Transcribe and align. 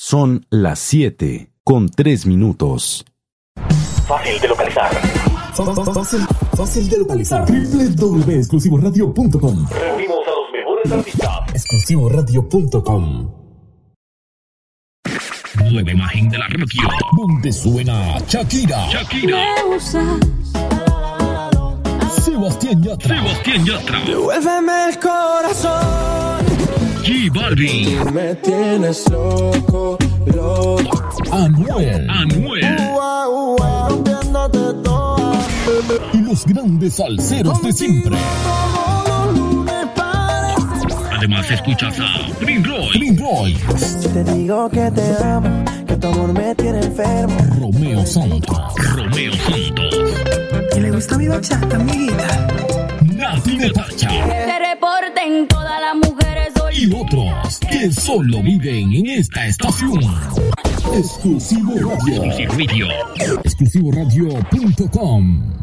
Son 0.00 0.46
las 0.48 0.78
7 0.78 1.50
con 1.64 1.88
3 1.88 2.26
minutos. 2.26 3.04
Fácil 4.06 4.40
de 4.40 4.46
localizar. 4.46 4.92
Fácil, 5.92 6.20
fácil 6.56 6.88
de 6.88 6.98
localizar. 6.98 7.44
www.exclusivoradio.com 7.44 9.66
Reunimos 9.68 10.18
a 10.24 10.30
los 10.30 10.52
mejores 10.52 10.92
artistas. 10.92 11.40
Exclusivoradio.com 11.52 13.28
Nueva 15.68 15.90
imagen 15.90 16.28
de 16.28 16.38
la 16.38 16.46
radio. 16.46 16.88
Donde 17.16 17.52
suena 17.52 18.20
Shakira, 18.20 18.86
Shakira, 18.92 19.46
Sebastián 22.24 22.84
Yatra, 22.84 23.18
Sebastián 23.18 23.66
Yatra, 23.66 23.98
Vuélveme 24.16 24.90
el 24.90 24.98
corazón. 25.00 26.37
G 27.04 27.30
Balvin, 27.32 28.12
Me 28.12 28.34
tienes 28.36 29.08
loco, 29.10 29.98
loco. 30.26 30.78
Anuel 31.32 32.08
Anuel, 32.10 32.76
Ua, 32.94 33.28
ua, 33.28 33.88
rompiéndote 33.88 34.58
toda. 34.84 35.32
y 36.12 36.18
los 36.18 36.44
grandes 36.46 36.94
salseros 36.94 37.62
de 37.62 37.72
siempre. 37.72 38.16
Además 41.16 41.50
escuchas 41.50 41.98
a 41.98 42.28
Prince 42.38 42.68
Roy, 42.68 42.88
Green 42.94 43.18
Royce, 43.18 43.78
Si 44.00 44.08
te 44.08 44.22
digo 44.24 44.68
que 44.70 44.90
te 44.92 45.22
amo, 45.24 45.64
que 45.86 45.96
tu 45.96 46.06
amor 46.06 46.32
me 46.32 46.54
tiene 46.54 46.78
enfermo. 46.80 47.36
Romeo 47.60 48.06
Santos, 48.06 48.56
Romeo 48.94 49.32
Santos, 49.32 49.94
Y 50.76 50.80
le 50.80 50.90
gusta 50.92 51.18
mi 51.18 51.26
bachata, 51.26 51.76
amiguita. 51.76 52.46
Nati 53.16 53.56
Natacha 53.56 54.08
Que 54.08 54.58
reporten 54.60 55.48
todas 55.48 55.80
las 55.80 55.94
mujeres 55.96 56.17
y 56.78 56.94
otros 56.94 57.58
que 57.58 57.90
solo 57.90 58.40
viven 58.40 58.92
en 58.92 59.06
esta 59.06 59.44
estación. 59.46 59.98
Exclusivo 60.94 61.74
Radio. 61.74 62.22
Music 62.22 62.48
Radio, 62.50 62.86
Exclusivoradio.com 63.42 65.58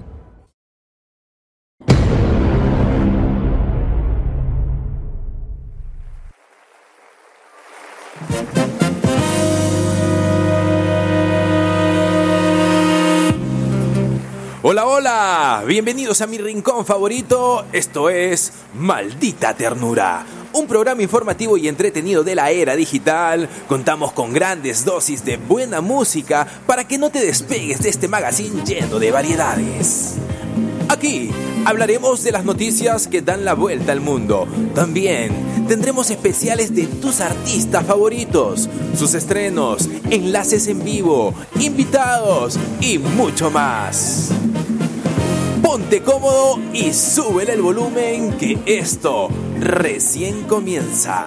Hola, 14.68 14.88
hola, 14.88 15.64
bienvenidos 15.68 16.22
a 16.22 16.28
mi 16.28 16.40
rincón 16.40 16.88
favorito, 16.88 17.68
esto 17.72 18.10
es 18.10 18.52
Maldita 18.74 19.54
Ternura, 19.54 20.26
un 20.56 20.68
programa 20.68 21.02
informativo 21.02 21.58
y 21.58 21.68
entretenido 21.68 22.24
de 22.24 22.34
la 22.34 22.50
era 22.50 22.76
digital. 22.76 23.50
Contamos 23.68 24.14
con 24.14 24.32
grandes 24.32 24.86
dosis 24.86 25.26
de 25.26 25.36
buena 25.36 25.82
música 25.82 26.48
para 26.66 26.88
que 26.88 26.98
no 26.98 27.10
te 27.10 27.20
despegues 27.20 27.82
de 27.82 27.90
este 27.90 28.08
magazine 28.08 28.64
lleno 28.64 28.98
de 28.98 29.12
variedades. 29.12 30.16
Aquí 30.88 31.30
hablaremos 31.66 32.24
de 32.24 32.32
las 32.32 32.46
noticias 32.46 33.08
que 33.08 33.22
dan 33.22 33.44
la 33.44 33.54
vuelta 33.54 33.92
al 33.92 34.00
mundo. 34.00 34.48
También 34.74 35.66
tendremos 35.68 36.10
especiales 36.10 36.74
de 36.74 36.88
tus 36.88 37.20
artistas 37.20 37.86
favoritos, 37.86 38.70
sus 38.98 39.14
estrenos, 39.14 39.90
enlaces 40.10 40.68
en 40.68 40.86
vivo, 40.86 41.34
invitados 41.60 42.58
y 42.80 42.98
mucho 42.98 43.52
más. 43.52 44.32
Ponte 45.66 46.04
cómodo 46.04 46.60
y 46.74 46.94
súbele 46.94 47.54
el 47.54 47.62
volumen 47.64 48.38
que 48.38 48.60
esto 48.68 49.30
recién 49.60 50.44
comienza. 50.44 51.26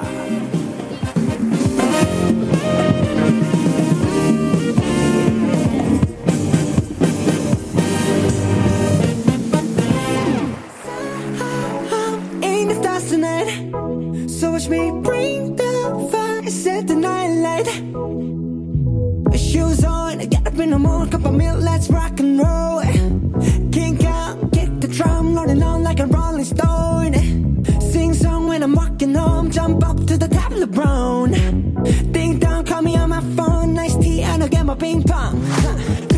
Shoes 19.34 19.84
on, 19.84 20.18
get 20.18 20.46
up 20.46 20.58
in 20.58 20.70
the 20.70 20.78
morning, 20.78 21.10
cup 21.10 21.24
of 21.24 21.32
milk, 21.32 21.60
let's 21.60 21.88
rock 21.90 22.20
and 22.20 22.38
roll. 22.38 22.87
Jump 29.68 29.84
up 29.84 29.96
to 30.06 30.16
the 30.16 30.28
the 30.60 30.66
brown. 30.66 31.30
Ding 32.12 32.38
dong, 32.38 32.64
call 32.64 32.82
me 32.82 32.96
on 32.96 33.10
my 33.10 33.20
phone, 33.36 33.74
nice 33.74 33.96
tea, 33.96 34.22
and 34.22 34.42
I'll 34.42 34.48
get 34.48 34.64
my 34.64 34.74
ping 34.74 35.02
pong. 35.02 35.40
This 36.08 36.17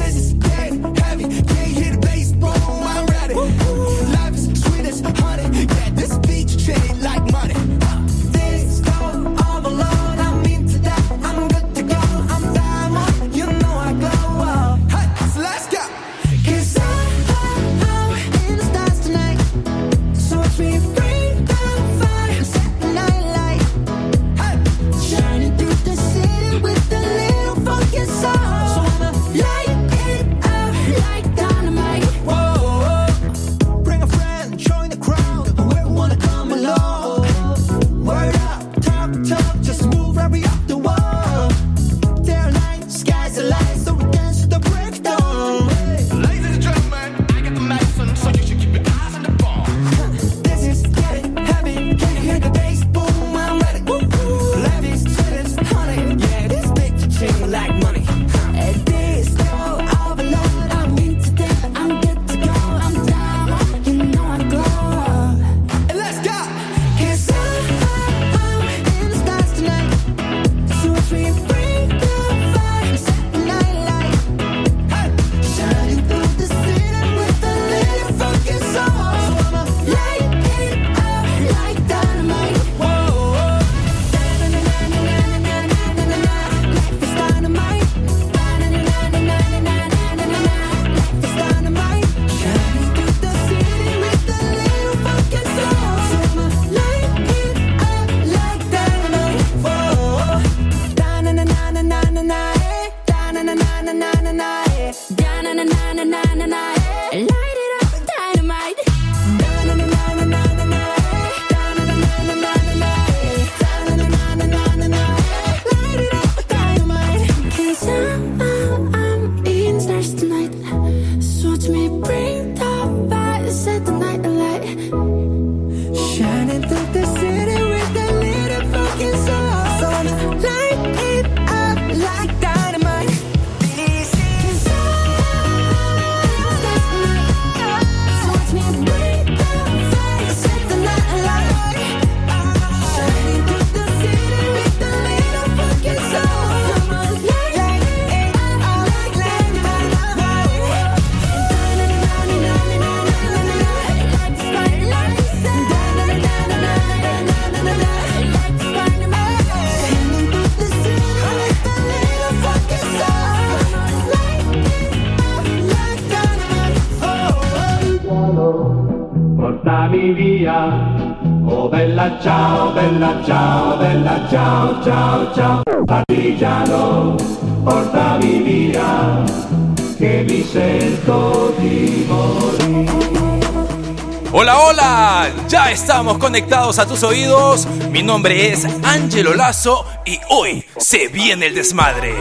estamos 185.80 186.18
conectados 186.18 186.78
a 186.78 186.86
tus 186.86 187.02
oídos. 187.02 187.66
Mi 187.90 188.02
nombre 188.02 188.52
es 188.52 188.66
Angelo 188.82 189.34
Lazo 189.34 189.86
y 190.04 190.20
hoy 190.28 190.62
se 190.76 191.08
viene 191.08 191.46
el 191.46 191.54
desmadre. 191.54 192.14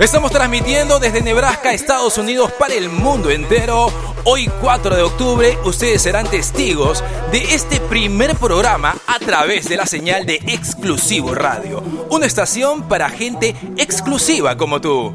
Estamos 0.00 0.32
transmitiendo 0.32 0.98
desde 0.98 1.22
Nebraska, 1.22 1.72
Estados 1.72 2.18
Unidos, 2.18 2.50
para 2.58 2.74
el 2.74 2.88
mundo 2.88 3.30
entero. 3.30 3.92
Hoy 4.24 4.50
4 4.60 4.96
de 4.96 5.02
octubre 5.02 5.58
ustedes 5.64 6.02
serán 6.02 6.26
testigos 6.26 7.04
de 7.30 7.54
este 7.54 7.78
primer 7.78 8.34
programa 8.34 8.96
a 9.06 9.20
través 9.20 9.68
de 9.68 9.76
la 9.76 9.86
señal 9.86 10.26
de 10.26 10.34
Exclusivo 10.48 11.36
Radio, 11.36 11.84
una 12.10 12.26
estación 12.26 12.88
para 12.88 13.08
gente 13.08 13.54
exclusiva 13.76 14.56
como 14.56 14.80
tú. 14.80 15.14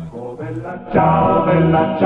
Bella 1.46 1.98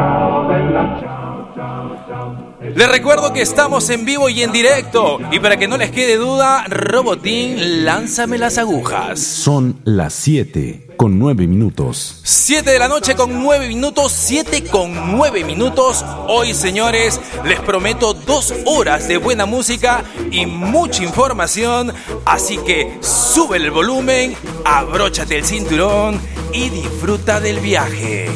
bella 0.48 1.00
ciao, 1.00 1.54
ciao. 1.54 2.48
Les 2.76 2.92
recuerdo 2.92 3.34
que 3.34 3.42
estamos 3.42 3.90
en 3.90 4.04
vivo 4.04 4.30
y 4.30 4.42
en 4.42 4.52
directo. 4.52 5.20
Y 5.32 5.40
para 5.40 5.58
que 5.58 5.68
no 5.68 5.78
les 5.78 5.92
quede 5.92 6.18
duda, 6.18 6.66
Robotín, 6.68 7.86
lánzame 7.86 8.38
las 8.38 8.58
agujas. 8.58 9.20
Son 9.20 9.80
las 9.84 10.14
7 10.14 10.88
con 10.98 11.20
9 11.20 11.48
minutos. 11.48 12.20
7 12.24 12.70
de 12.70 12.80
la 12.80 12.88
noche 12.88 13.16
con 13.16 13.44
9 13.44 13.68
minutos, 13.68 14.12
7 14.12 14.64
con 14.66 15.16
9 15.16 15.44
minutos. 15.44 16.04
Hoy, 16.28 16.54
señores, 16.54 17.22
les 17.46 17.60
prometo 17.60 18.14
dos 18.14 18.54
horas 18.66 19.08
de 19.08 19.18
buena 19.18 19.46
música 19.46 20.04
y 20.32 20.46
mucha 20.46 21.04
información. 21.04 21.94
Así 22.26 22.58
que 22.58 22.98
sube 23.02 23.58
el 23.58 23.72
volumen, 23.72 24.36
abróchate 24.66 25.38
el 25.38 25.46
cinturón 25.46 26.20
y 26.54 26.70
disfruta 26.70 27.40
del 27.40 27.60
viaje. 27.60 28.30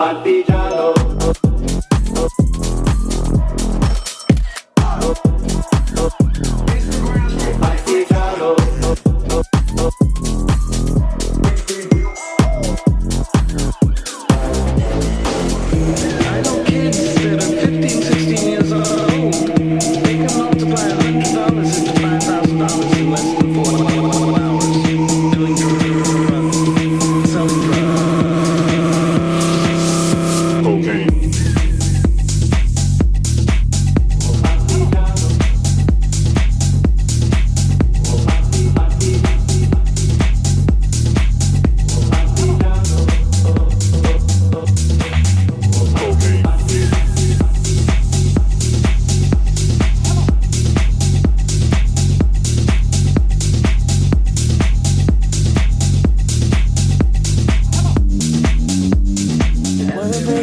Oh 0.00 0.67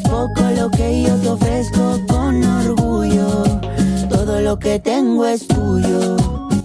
es 0.00 0.10
poco 0.10 0.42
lo 0.56 0.70
que 0.70 1.02
yo 1.02 1.14
te 1.16 1.28
ofrezco 1.28 2.00
con 2.08 2.44
orgullo, 2.44 3.44
todo 4.08 4.40
lo 4.40 4.58
que 4.58 4.78
tengo 4.78 5.26
es 5.26 5.46
tuyo. 5.46 6.16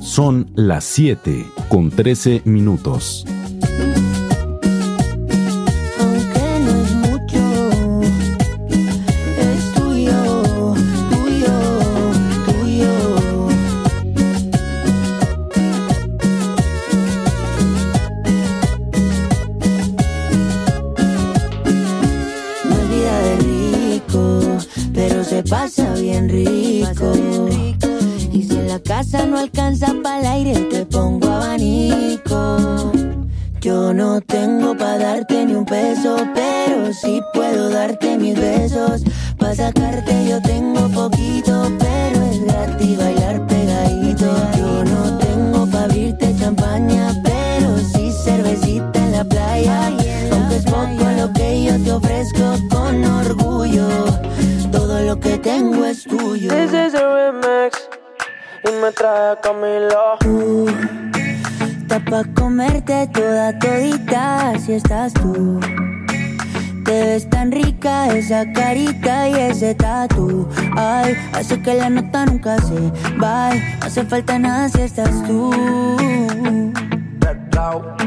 Son 0.01 0.51
las 0.55 0.83
7 0.85 1.45
con 1.67 1.89
13 1.89 2.41
minutos. 2.45 3.25
Casa 28.95 29.25
no 29.25 29.37
alcanza 29.37 29.93
para 30.01 30.19
el 30.21 30.25
aire, 30.25 30.53
te 30.71 30.85
pongo 30.85 31.27
abanico. 31.27 32.93
Yo 33.59 33.93
no 33.93 34.21
tengo 34.21 34.73
pa' 34.77 34.97
darte 34.97 35.45
ni 35.45 35.53
un 35.53 35.65
peso, 35.65 36.15
pero 36.33 36.93
sí 36.93 37.21
puedo 37.33 37.69
darte 37.69 38.17
mis 38.17 38.39
besos. 38.39 39.03
Pa' 39.37 39.53
sacarte 39.53 40.13
yo 40.29 40.41
tengo 40.41 40.87
poquito, 40.91 41.69
pero 41.77 42.21
es 42.31 42.39
gratis 42.45 42.97
bailar 42.97 43.45
pegadito. 43.47 44.27
Yo 44.57 44.85
no 44.85 45.17
tengo 45.17 45.69
pa' 45.69 45.83
abrirte 45.83 46.33
champaña, 46.39 47.21
pero 47.21 47.77
sí 47.77 48.13
cervecita 48.23 48.97
en 49.05 49.11
la 49.11 49.25
playa. 49.25 49.87
Aunque 50.31 50.55
es 50.55 50.63
poco 50.63 51.03
lo 51.19 51.33
que 51.33 51.65
yo 51.65 51.83
te 51.83 51.91
ofrezco 51.91 52.45
con 52.69 53.03
orgullo, 53.03 53.89
todo 54.71 55.01
lo 55.01 55.19
que 55.19 55.37
tengo 55.37 55.83
es 55.83 56.05
tuyo. 56.05 56.49
This 56.49 56.71
is 56.71 56.93
a 56.93 57.03
remix 57.13 57.84
y 58.67 58.81
me 58.81 58.91
trae 58.91 59.37
Camila. 59.41 60.17
Tú, 60.19 60.65
está 61.81 61.99
pa' 61.99 62.23
comerte 62.33 63.07
toda 63.13 63.57
todita 63.59 64.53
si 64.59 64.73
estás 64.73 65.13
tú. 65.13 65.59
Te 66.83 66.91
ves 66.91 67.29
tan 67.29 67.51
rica 67.51 68.07
esa 68.15 68.51
carita 68.53 69.27
y 69.27 69.33
ese 69.33 69.73
tatu. 69.75 70.47
Ay, 70.75 71.15
hace 71.33 71.61
que 71.61 71.73
la 71.73 71.89
nota 71.89 72.25
nunca 72.25 72.57
se 72.59 72.91
va. 73.21 73.53
No 73.53 73.85
hace 73.85 74.03
falta 74.03 74.37
nada 74.37 74.69
si 74.69 74.81
estás 74.81 75.23
tú. 75.25 75.51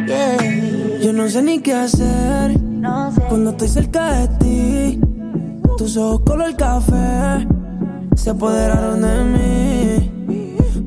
Yeah. 0.06 1.00
Yo 1.00 1.12
no 1.12 1.28
sé 1.28 1.42
ni 1.42 1.60
qué 1.60 1.74
hacer 1.74 2.60
No 2.62 3.10
sé. 3.10 3.20
cuando 3.28 3.50
estoy 3.50 3.68
cerca 3.68 4.12
de 4.12 4.28
ti. 4.38 5.00
Tus 5.76 5.96
ojos 5.96 6.20
color 6.24 6.56
café 6.56 7.46
se 8.14 8.30
apoderaron 8.30 9.00
de 9.02 9.24
mí. 9.24 10.17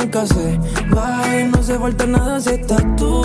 nunca 0.00 0.26
se 0.26 0.58
vaya. 0.90 1.46
No 1.46 1.62
se 1.62 1.78
falta 1.78 2.06
nada 2.06 2.40
si 2.40 2.50
estás 2.50 2.84
tú. 2.96 3.22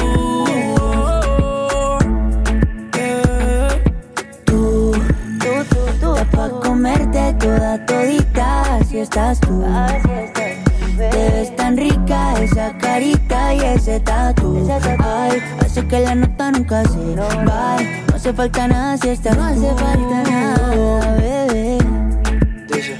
Tú, 4.45 4.91
tú, 5.39 5.51
tú, 5.69 5.81
tú, 6.01 6.15
pa' 6.31 6.49
comerte 6.61 7.33
toda 7.39 7.85
todita 7.85 8.79
si 8.87 8.99
estás 8.99 9.39
tú. 9.39 9.63
Así 9.65 10.09
estás 10.09 11.11
Te 11.11 11.29
ves 11.31 11.55
tan 11.55 11.77
rica 11.77 12.33
esa 12.41 12.77
carita 12.77 13.53
y 13.53 13.59
ese 13.59 13.99
tatu. 13.99 14.67
Ay, 14.99 15.41
hace 15.59 15.87
que 15.87 15.99
la 15.99 16.15
nota 16.15 16.51
nunca 16.51 16.83
se 16.85 17.15
va. 17.15 17.77
No 18.07 18.15
hace 18.15 18.33
falta 18.33 18.67
nada 18.67 18.97
si 18.97 19.09
estás 19.09 19.37
No 19.37 19.43
hace 19.43 19.73
falta 19.75 20.23
nada, 20.23 21.15
bebé. 21.17 21.77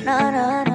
No, 0.05 0.32
no, 0.32 0.63
no. 0.65 0.75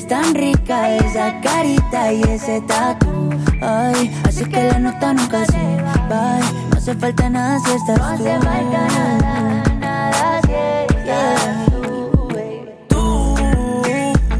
Ves 0.00 0.08
tan 0.08 0.34
rica 0.34 0.96
esa 0.96 1.38
carita 1.42 2.10
y 2.10 2.22
ese 2.22 2.62
tatu. 2.62 3.28
Ay, 3.60 4.10
así 4.24 4.46
que 4.46 4.62
la 4.64 4.78
nota 4.78 5.12
nunca 5.12 5.44
se 5.44 5.82
va. 5.82 6.38
No 6.70 6.78
hace 6.78 6.94
falta 6.94 7.28
nada 7.28 7.58
si 7.58 7.70
estás 7.72 7.96
tú. 7.96 8.00
No 8.00 8.06
hace 8.06 8.38
falta 8.40 8.80
nada, 8.88 9.74
nada 9.78 10.40
si 10.46 10.52
estás 10.94 11.66
tú, 11.66 12.28
baby. 12.28 12.70
Tú 12.88 13.36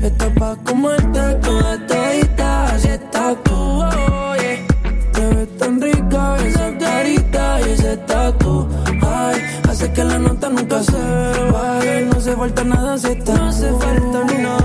estás 0.03 0.31
pa' 0.39 0.57
comerte 0.65 1.35
toda 1.43 1.87
todita 1.87 2.79
si 2.79 2.89
estás 2.89 3.37
tú, 3.45 3.53
oh, 3.53 4.37
yeah. 4.37 4.67
Te 5.13 5.27
ves 5.27 5.59
tan 5.59 5.79
rica 5.79 6.37
esa 6.39 6.79
carita 6.79 7.61
y 7.61 7.71
ese 7.73 7.97
tatu. 7.99 8.67
Ay, 9.03 9.43
hace 9.69 9.93
que 9.93 10.05
la 10.05 10.19
nota 10.19 10.49
nunca 10.49 10.83
se 10.83 10.97
vaya. 11.53 12.01
No 12.07 12.17
hace 12.17 12.35
falta 12.35 12.65
nada 12.65 12.97
si 12.97 13.09
estás 13.09 13.39
No 13.39 13.49
hace 13.49 13.71
falta 13.73 14.25
nada, 14.25 14.60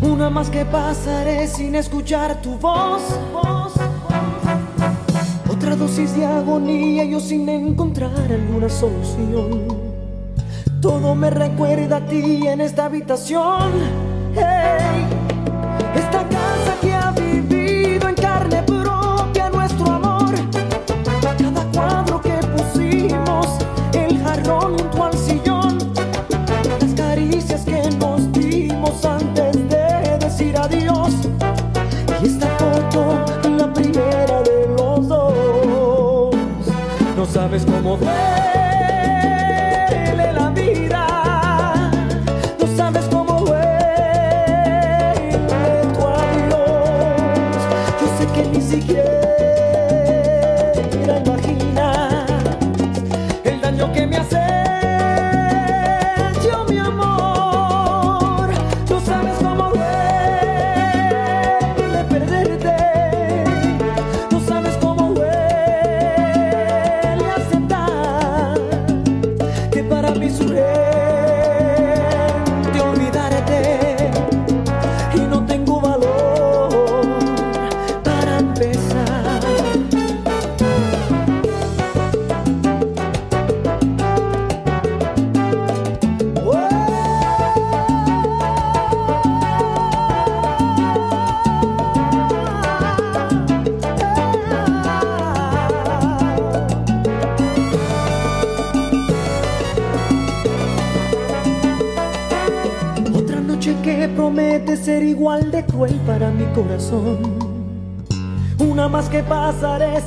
Una 0.00 0.30
más 0.30 0.50
que 0.50 0.64
pasaré 0.64 1.46
sin 1.48 1.74
escuchar 1.74 2.40
tu 2.42 2.56
voz. 2.56 3.02
voz. 3.32 3.74
Otra 5.50 5.76
dosis 5.76 6.14
de 6.16 6.26
agonía, 6.26 7.04
yo 7.04 7.20
sin 7.20 7.48
encontrar 7.48 8.30
alguna 8.30 8.68
solución. 8.68 9.64
Todo 10.80 11.14
me 11.14 11.30
recuerda 11.30 11.96
a 11.96 12.06
ti 12.06 12.46
en 12.46 12.60
esta 12.60 12.84
habitación. 12.86 14.05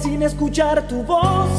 Sin 0.02 0.24
escuchar 0.24 0.88
tu 0.88 1.04
voz, 1.04 1.50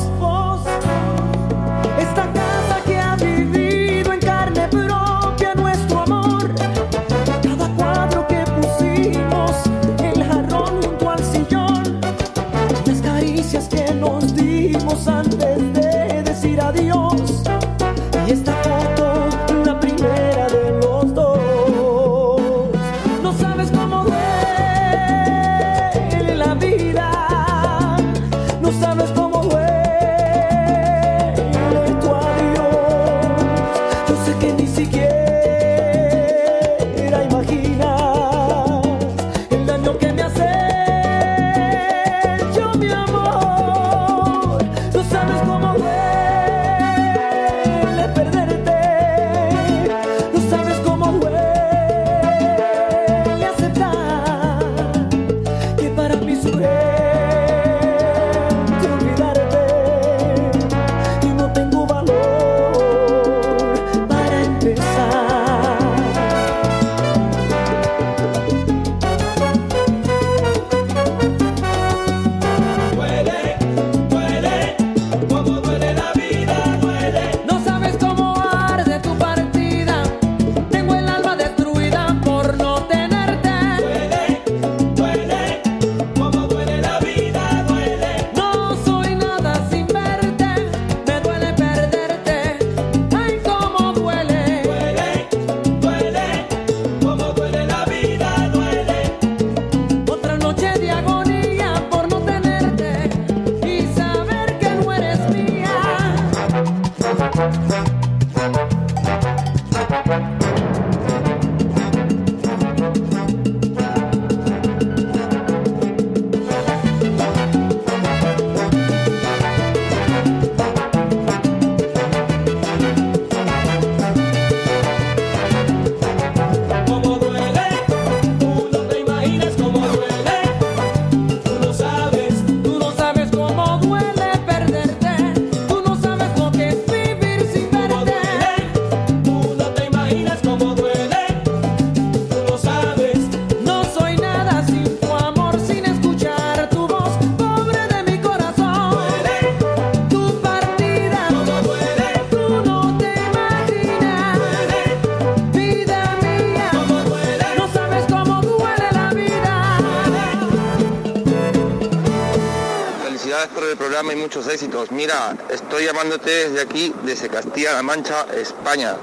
programa 164.01 164.19
y 164.19 164.23
muchos 164.23 164.49
éxitos. 164.49 164.91
Mira, 164.93 165.37
estoy 165.51 165.85
llamándote 165.85 166.31
desde 166.31 166.63
aquí, 166.63 166.95
desde 167.03 167.29
Castilla-La 167.29 167.83
Mancha, 167.83 168.25
España. 168.35 168.97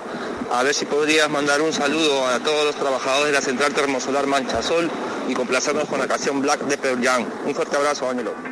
A 0.51 0.63
ver 0.63 0.73
si 0.73 0.85
podrías 0.85 1.29
mandar 1.29 1.61
un 1.61 1.71
saludo 1.71 2.25
a 2.25 2.39
todos 2.39 2.65
los 2.65 2.75
trabajadores 2.75 3.27
de 3.27 3.33
la 3.33 3.41
Central 3.41 3.75
Termosolar 3.75 4.25
Mancha 4.25 4.63
Sol 4.63 4.89
y 5.27 5.35
complacernos 5.35 5.87
con 5.87 5.99
la 5.99 6.07
canción 6.07 6.41
Black 6.41 6.61
de 6.61 6.79
Pearl 6.79 6.99
Un 7.45 7.53
fuerte 7.53 7.75
abrazo, 7.75 8.09
Ángelo. 8.09 8.46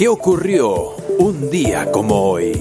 ¿Qué 0.00 0.08
ocurrió 0.08 0.96
un 1.18 1.50
día 1.50 1.92
como 1.92 2.30
hoy? 2.30 2.58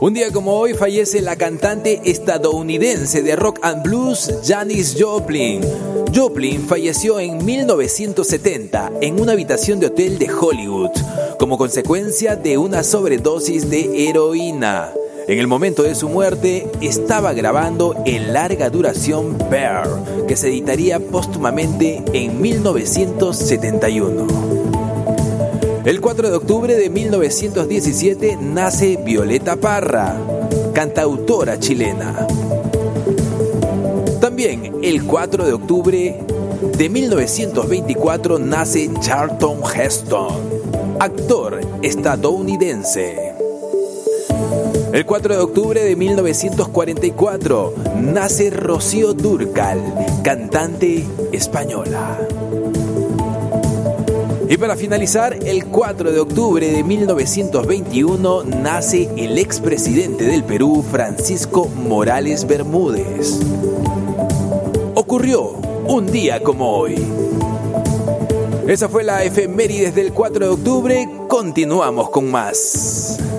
Un 0.00 0.12
día 0.12 0.32
como 0.32 0.58
hoy 0.58 0.74
fallece 0.74 1.20
la 1.20 1.36
cantante 1.36 2.00
estadounidense 2.04 3.22
de 3.22 3.36
rock 3.36 3.60
and 3.62 3.84
blues 3.84 4.28
Janis 4.44 4.96
Joplin. 4.98 5.60
Joplin 6.12 6.66
falleció 6.66 7.20
en 7.20 7.44
1970 7.44 8.90
en 9.00 9.20
una 9.20 9.34
habitación 9.34 9.78
de 9.78 9.86
hotel 9.86 10.18
de 10.18 10.32
Hollywood 10.32 10.90
como 11.38 11.56
consecuencia 11.56 12.34
de 12.34 12.58
una 12.58 12.82
sobredosis 12.82 13.70
de 13.70 14.08
heroína. 14.08 14.90
En 15.28 15.38
el 15.38 15.46
momento 15.46 15.84
de 15.84 15.94
su 15.94 16.08
muerte 16.08 16.66
estaba 16.80 17.34
grabando 17.34 17.94
en 18.04 18.32
larga 18.32 18.68
duración 18.68 19.38
Bear, 19.48 20.26
que 20.26 20.36
se 20.36 20.48
editaría 20.48 20.98
póstumamente 20.98 22.02
en 22.12 22.40
1971. 22.40 24.91
El 25.84 26.00
4 26.00 26.30
de 26.30 26.36
octubre 26.36 26.76
de 26.76 26.90
1917 26.90 28.38
nace 28.40 28.98
Violeta 29.04 29.56
Parra, 29.56 30.16
cantautora 30.72 31.58
chilena. 31.58 32.28
También 34.20 34.76
el 34.84 35.02
4 35.04 35.44
de 35.44 35.52
octubre 35.52 36.20
de 36.78 36.88
1924 36.88 38.38
nace 38.38 38.90
Charlton 39.00 39.58
Heston, 39.74 40.34
actor 41.00 41.60
estadounidense. 41.82 43.32
El 44.92 45.04
4 45.04 45.34
de 45.34 45.40
octubre 45.40 45.82
de 45.82 45.96
1944 45.96 47.74
nace 48.00 48.50
Rocío 48.50 49.14
Durcal, 49.14 49.80
cantante 50.22 51.04
española. 51.32 52.20
Y 54.52 54.58
para 54.58 54.76
finalizar, 54.76 55.38
el 55.46 55.64
4 55.64 56.12
de 56.12 56.20
octubre 56.20 56.70
de 56.70 56.84
1921 56.84 58.44
nace 58.44 59.08
el 59.16 59.38
expresidente 59.38 60.24
del 60.24 60.44
Perú, 60.44 60.84
Francisco 60.90 61.68
Morales 61.68 62.46
Bermúdez. 62.46 63.40
Ocurrió 64.94 65.52
un 65.86 66.04
día 66.12 66.42
como 66.42 66.70
hoy. 66.70 67.02
Esa 68.68 68.90
fue 68.90 69.04
la 69.04 69.24
efemérides 69.24 69.94
del 69.94 70.12
4 70.12 70.44
de 70.44 70.52
octubre. 70.52 71.08
Continuamos 71.28 72.10
con 72.10 72.30
más. 72.30 73.31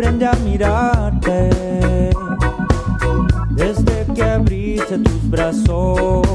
aprendí 0.00 0.24
a 0.24 0.32
mirarte 0.46 1.50
desde 3.50 4.06
que 4.14 4.22
abriste 4.22 4.96
tus 4.98 5.28
brazos. 5.28 6.26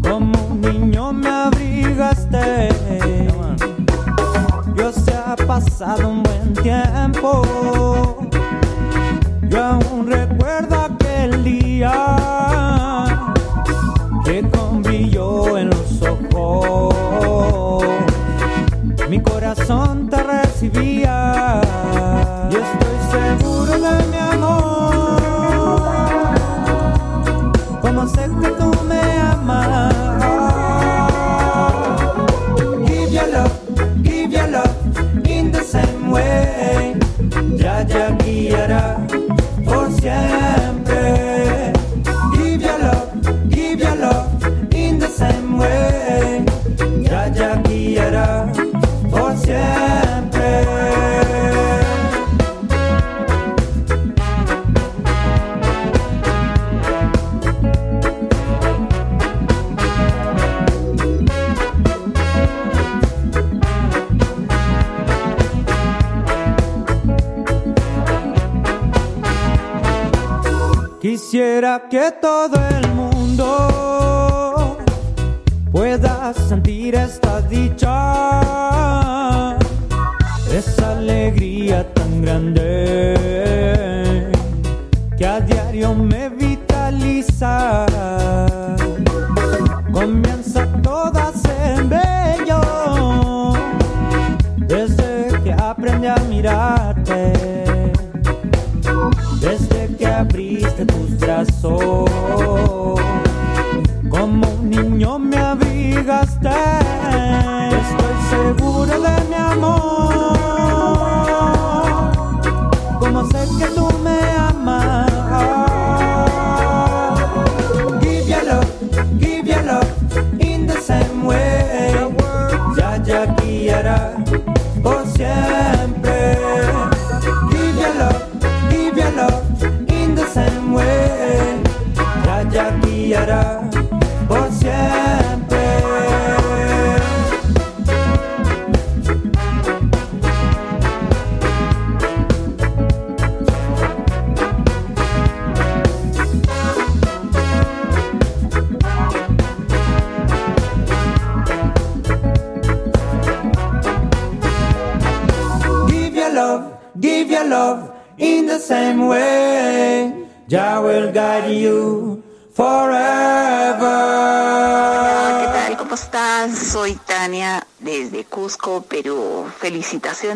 Como 0.00 0.46
un 0.50 0.60
niño 0.60 1.12
me 1.12 1.28
abrigaste. 1.28 2.68
Yo 4.76 4.92
se 4.92 5.14
ha 5.14 5.34
pasado 5.34 6.08
un 6.10 6.22
buen 6.22 6.54
tiempo. 6.62 7.42
Yo 9.48 9.64
aún 9.64 10.06
recuerdo 10.06 10.76
aquel 10.76 11.42
día. 11.42 12.23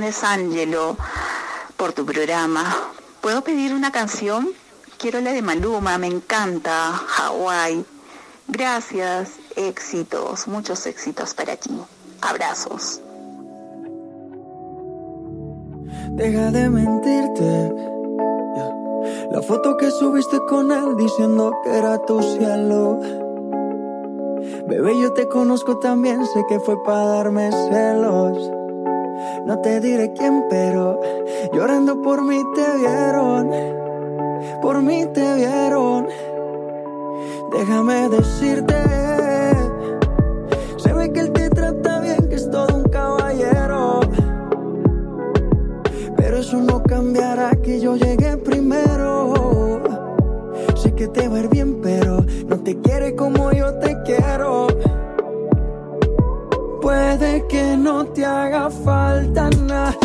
de 0.09 0.13
Sangelo 0.13 0.97
por 1.77 1.93
tu 1.93 2.07
programa. 2.07 2.65
¿Puedo 3.21 3.43
pedir 3.43 3.75
una 3.75 3.93
canción? 3.93 4.49
Quiero 4.97 5.21
la 5.21 5.33
de 5.33 5.43
Maluma, 5.43 5.99
me 5.99 6.07
encanta. 6.07 6.93
Hawái. 6.93 7.85
Gracias, 8.47 9.33
éxitos, 9.55 10.49
muchos 10.49 10.87
éxitos 10.87 11.35
para 11.35 11.57
ti. 11.57 11.79
Abrazos. 12.23 13.03
Deja 16.13 16.51
de 16.53 16.71
mentirte. 16.71 17.73
La 19.31 19.43
foto 19.43 19.77
que 19.77 19.91
subiste 19.91 20.39
con 20.49 20.73
él 20.73 20.97
diciendo 20.97 21.53
que 21.63 21.77
era 21.77 21.99
tu 22.07 22.23
cielo. 22.23 22.99
Bebé, 24.69 24.99
yo 25.03 25.13
te 25.13 25.29
conozco 25.29 25.79
también, 25.79 26.25
sé 26.25 26.47
que 26.49 26.59
fue 26.61 26.83
para 26.83 27.05
darme 27.05 27.51
celos. 27.53 28.58
por 32.09 32.25
mí 32.25 32.43
te 32.55 32.79
vieron, 32.79 33.51
por 34.63 34.81
mí 34.81 35.05
te 35.13 35.35
vieron. 35.35 36.07
Déjame 37.53 38.09
decirte, 38.09 38.77
se 40.79 40.91
ve 40.95 41.13
que 41.13 41.21
él 41.21 41.33
te 41.33 41.51
trata 41.51 42.01
bien, 42.01 42.27
que 42.31 42.37
es 42.37 42.51
todo 42.51 42.75
un 42.75 42.85
caballero. 42.85 44.01
Pero 46.17 46.39
eso 46.39 46.57
no 46.57 46.83
cambiará 46.83 47.51
que 47.57 47.79
yo 47.79 47.95
llegué 47.97 48.39
primero. 48.39 49.83
Sé 50.77 50.95
que 50.95 51.09
te 51.09 51.29
va 51.29 51.37
a 51.37 51.41
ir 51.41 51.51
bien, 51.51 51.83
pero 51.83 52.25
no 52.47 52.59
te 52.61 52.81
quiere 52.81 53.15
como 53.15 53.53
yo 53.53 53.75
te 53.75 53.99
quiero. 54.05 54.67
Puede 56.81 57.47
que 57.49 57.77
no 57.77 58.07
te 58.07 58.25
haga 58.25 58.71
falta 58.71 59.51
nada 59.51 59.98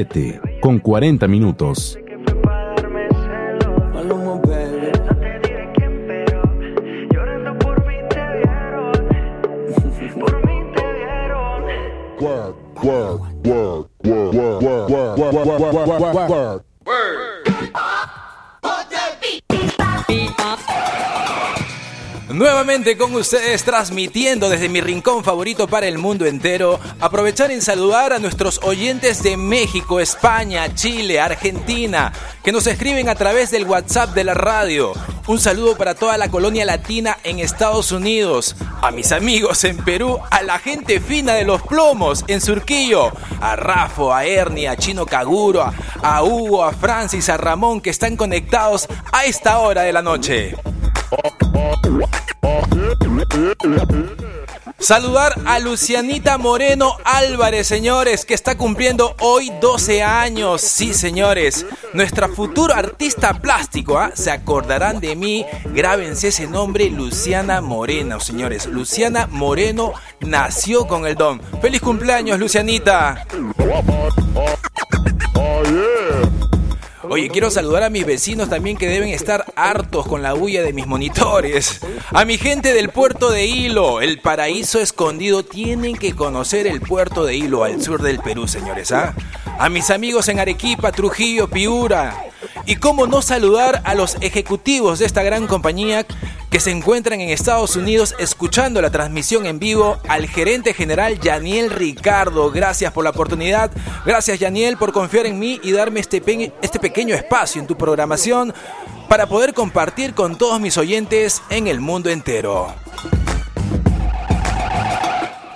7 0.00 0.40
con 0.60 0.78
40 0.78 1.28
minutos. 1.28 1.59
Con 23.00 23.14
ustedes 23.14 23.64
transmitiendo 23.64 24.50
desde 24.50 24.68
mi 24.68 24.82
rincón 24.82 25.24
favorito 25.24 25.66
para 25.66 25.88
el 25.88 25.96
mundo 25.96 26.26
entero. 26.26 26.78
Aprovechar 27.00 27.50
en 27.50 27.62
saludar 27.62 28.12
a 28.12 28.18
nuestros 28.18 28.60
oyentes 28.62 29.22
de 29.22 29.38
México, 29.38 30.00
España, 30.00 30.74
Chile, 30.74 31.18
Argentina, 31.18 32.12
que 32.44 32.52
nos 32.52 32.66
escriben 32.66 33.08
a 33.08 33.14
través 33.14 33.50
del 33.50 33.64
WhatsApp 33.64 34.10
de 34.10 34.24
la 34.24 34.34
radio. 34.34 34.92
Un 35.26 35.40
saludo 35.40 35.78
para 35.78 35.94
toda 35.94 36.18
la 36.18 36.30
colonia 36.30 36.66
latina 36.66 37.16
en 37.24 37.38
Estados 37.38 37.90
Unidos, 37.90 38.54
a 38.82 38.90
mis 38.90 39.12
amigos 39.12 39.64
en 39.64 39.78
Perú, 39.78 40.18
a 40.30 40.42
la 40.42 40.58
gente 40.58 41.00
fina 41.00 41.32
de 41.32 41.44
los 41.44 41.62
plomos 41.62 42.22
en 42.28 42.42
Surquillo, 42.42 43.12
a 43.40 43.56
Rafo, 43.56 44.12
a 44.12 44.26
Ernie, 44.26 44.68
a 44.68 44.76
Chino 44.76 45.06
Kaguro, 45.06 45.62
a, 45.62 45.72
a 46.02 46.22
Hugo, 46.22 46.62
a 46.62 46.72
Francis, 46.72 47.30
a 47.30 47.38
Ramón 47.38 47.80
que 47.80 47.88
están 47.88 48.16
conectados 48.16 48.86
a 49.10 49.24
esta 49.24 49.58
hora 49.60 49.82
de 49.82 49.92
la 49.94 50.02
noche. 50.02 50.54
Saludar 54.78 55.34
a 55.44 55.58
Lucianita 55.58 56.38
Moreno 56.38 56.96
Álvarez, 57.04 57.66
señores, 57.66 58.24
que 58.24 58.32
está 58.32 58.56
cumpliendo 58.56 59.14
hoy 59.20 59.52
12 59.60 60.02
años. 60.02 60.62
Sí, 60.62 60.94
señores, 60.94 61.66
nuestra 61.92 62.28
futura 62.28 62.76
artista 62.76 63.34
plástico, 63.34 63.98
¿ah? 63.98 64.12
Se 64.14 64.30
acordarán 64.30 64.98
de 64.98 65.14
mí, 65.16 65.44
grábense 65.74 66.28
ese 66.28 66.46
nombre, 66.46 66.88
Luciana 66.88 67.60
Moreno, 67.60 68.20
señores. 68.20 68.66
Luciana 68.66 69.26
Moreno 69.26 69.92
nació 70.20 70.86
con 70.86 71.06
el 71.06 71.14
don. 71.14 71.42
¡Feliz 71.60 71.82
cumpleaños, 71.82 72.38
Lucianita! 72.38 73.26
Oye, 77.12 77.28
quiero 77.28 77.50
saludar 77.50 77.82
a 77.82 77.90
mis 77.90 78.06
vecinos 78.06 78.48
también 78.48 78.76
que 78.76 78.86
deben 78.86 79.08
estar 79.08 79.44
hartos 79.56 80.06
con 80.06 80.22
la 80.22 80.32
bulla 80.32 80.62
de 80.62 80.72
mis 80.72 80.86
monitores. 80.86 81.80
A 82.12 82.24
mi 82.24 82.38
gente 82.38 82.72
del 82.72 82.90
puerto 82.90 83.32
de 83.32 83.46
Hilo, 83.46 84.00
el 84.00 84.20
paraíso 84.20 84.80
escondido. 84.80 85.44
Tienen 85.44 85.96
que 85.96 86.14
conocer 86.14 86.68
el 86.68 86.80
puerto 86.80 87.24
de 87.24 87.34
Hilo 87.34 87.64
al 87.64 87.82
sur 87.82 88.00
del 88.00 88.20
Perú, 88.20 88.46
señores. 88.46 88.92
¿ah? 88.92 89.16
A 89.58 89.68
mis 89.68 89.90
amigos 89.90 90.28
en 90.28 90.38
Arequipa, 90.38 90.92
Trujillo, 90.92 91.50
Piura. 91.50 92.26
Y 92.64 92.76
cómo 92.76 93.08
no 93.08 93.22
saludar 93.22 93.82
a 93.84 93.96
los 93.96 94.16
ejecutivos 94.20 95.00
de 95.00 95.06
esta 95.06 95.24
gran 95.24 95.48
compañía 95.48 96.06
que 96.50 96.60
se 96.60 96.72
encuentran 96.72 97.20
en 97.20 97.30
Estados 97.30 97.76
Unidos 97.76 98.14
escuchando 98.18 98.82
la 98.82 98.90
transmisión 98.90 99.46
en 99.46 99.60
vivo 99.60 99.98
al 100.08 100.26
gerente 100.26 100.74
general 100.74 101.20
Yaniel 101.20 101.70
Ricardo. 101.70 102.50
Gracias 102.50 102.92
por 102.92 103.04
la 103.04 103.10
oportunidad. 103.10 103.70
Gracias 104.04 104.40
Yaniel 104.40 104.76
por 104.76 104.92
confiar 104.92 105.26
en 105.26 105.38
mí 105.38 105.60
y 105.62 105.72
darme 105.72 106.00
este, 106.00 106.22
este 106.60 106.80
pequeño 106.80 107.14
espacio 107.14 107.60
en 107.60 107.68
tu 107.68 107.76
programación 107.76 108.52
para 109.08 109.26
poder 109.26 109.54
compartir 109.54 110.14
con 110.14 110.36
todos 110.36 110.60
mis 110.60 110.76
oyentes 110.76 111.40
en 111.50 111.68
el 111.68 111.80
mundo 111.80 112.10
entero. 112.10 112.74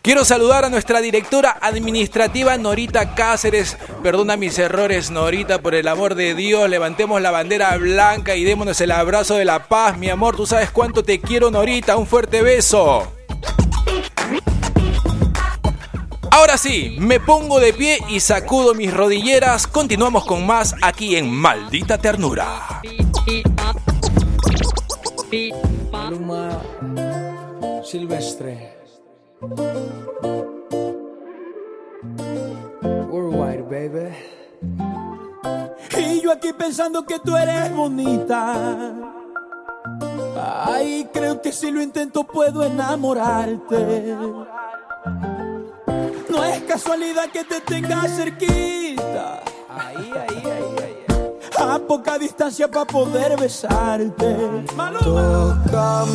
Quiero 0.04 0.22
saludar 0.26 0.66
a 0.66 0.68
nuestra 0.68 1.00
directora 1.00 1.56
administrativa 1.62 2.58
Norita 2.58 3.14
Cáceres. 3.14 3.78
Perdona 4.02 4.36
mis 4.36 4.58
errores, 4.58 5.10
Norita, 5.10 5.62
por 5.62 5.74
el 5.74 5.88
amor 5.88 6.14
de 6.14 6.34
Dios. 6.34 6.68
Levantemos 6.68 7.22
la 7.22 7.30
bandera 7.30 7.74
blanca 7.78 8.36
y 8.36 8.44
démonos 8.44 8.78
el 8.82 8.90
abrazo 8.90 9.36
de 9.36 9.46
la 9.46 9.66
paz, 9.66 9.96
mi 9.96 10.10
amor. 10.10 10.36
Tú 10.36 10.44
sabes 10.44 10.70
cuánto 10.70 11.02
te 11.04 11.22
quiero, 11.22 11.50
Norita. 11.50 11.96
Un 11.96 12.06
fuerte 12.06 12.42
beso. 12.42 13.10
Ahora 16.30 16.58
sí, 16.58 16.98
me 17.00 17.18
pongo 17.18 17.58
de 17.58 17.72
pie 17.72 17.98
y 18.10 18.20
sacudo 18.20 18.74
mis 18.74 18.92
rodilleras. 18.92 19.66
Continuamos 19.66 20.26
con 20.26 20.44
más 20.44 20.74
aquí 20.82 21.16
en 21.16 21.30
Maldita 21.30 21.96
Ternura. 21.96 22.82
Silvestre. 27.82 28.73
Worldwide, 33.10 33.62
baby. 33.62 34.14
Y 35.96 36.20
yo 36.20 36.32
aquí 36.32 36.52
pensando 36.52 37.04
que 37.04 37.18
tú 37.18 37.36
eres 37.36 37.74
bonita. 37.74 38.92
Ay, 40.66 41.08
creo 41.12 41.40
que 41.40 41.52
si 41.52 41.70
lo 41.70 41.80
intento 41.80 42.24
puedo 42.24 42.64
enamorarte. 42.64 44.16
No 46.30 46.44
es 46.44 46.62
casualidad 46.62 47.30
que 47.30 47.44
te 47.44 47.60
tenga 47.60 48.02
cerquita. 48.08 49.42
Ahí, 49.68 50.12
ahí, 50.12 50.42
ahí. 50.50 50.63
A 51.66 51.78
poca 51.78 52.18
distancia 52.18 52.70
para 52.70 52.84
poder 52.84 53.40
besarte. 53.40 54.36
Tócame, 55.02 56.10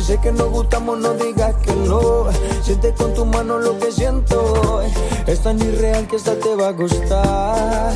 sé 0.00 0.18
que 0.20 0.32
nos 0.32 0.50
gustamos, 0.50 0.98
no 0.98 1.14
digas 1.14 1.54
que 1.62 1.72
no. 1.72 2.26
Siente 2.62 2.92
con 2.92 3.14
tu 3.14 3.24
mano 3.24 3.58
lo 3.58 3.78
que 3.78 3.92
siento. 3.92 4.82
Es 5.26 5.40
tan 5.40 5.60
irreal 5.60 6.08
que 6.08 6.16
esta 6.16 6.34
te 6.34 6.54
va 6.56 6.68
a 6.68 6.72
gustar. 6.72 7.92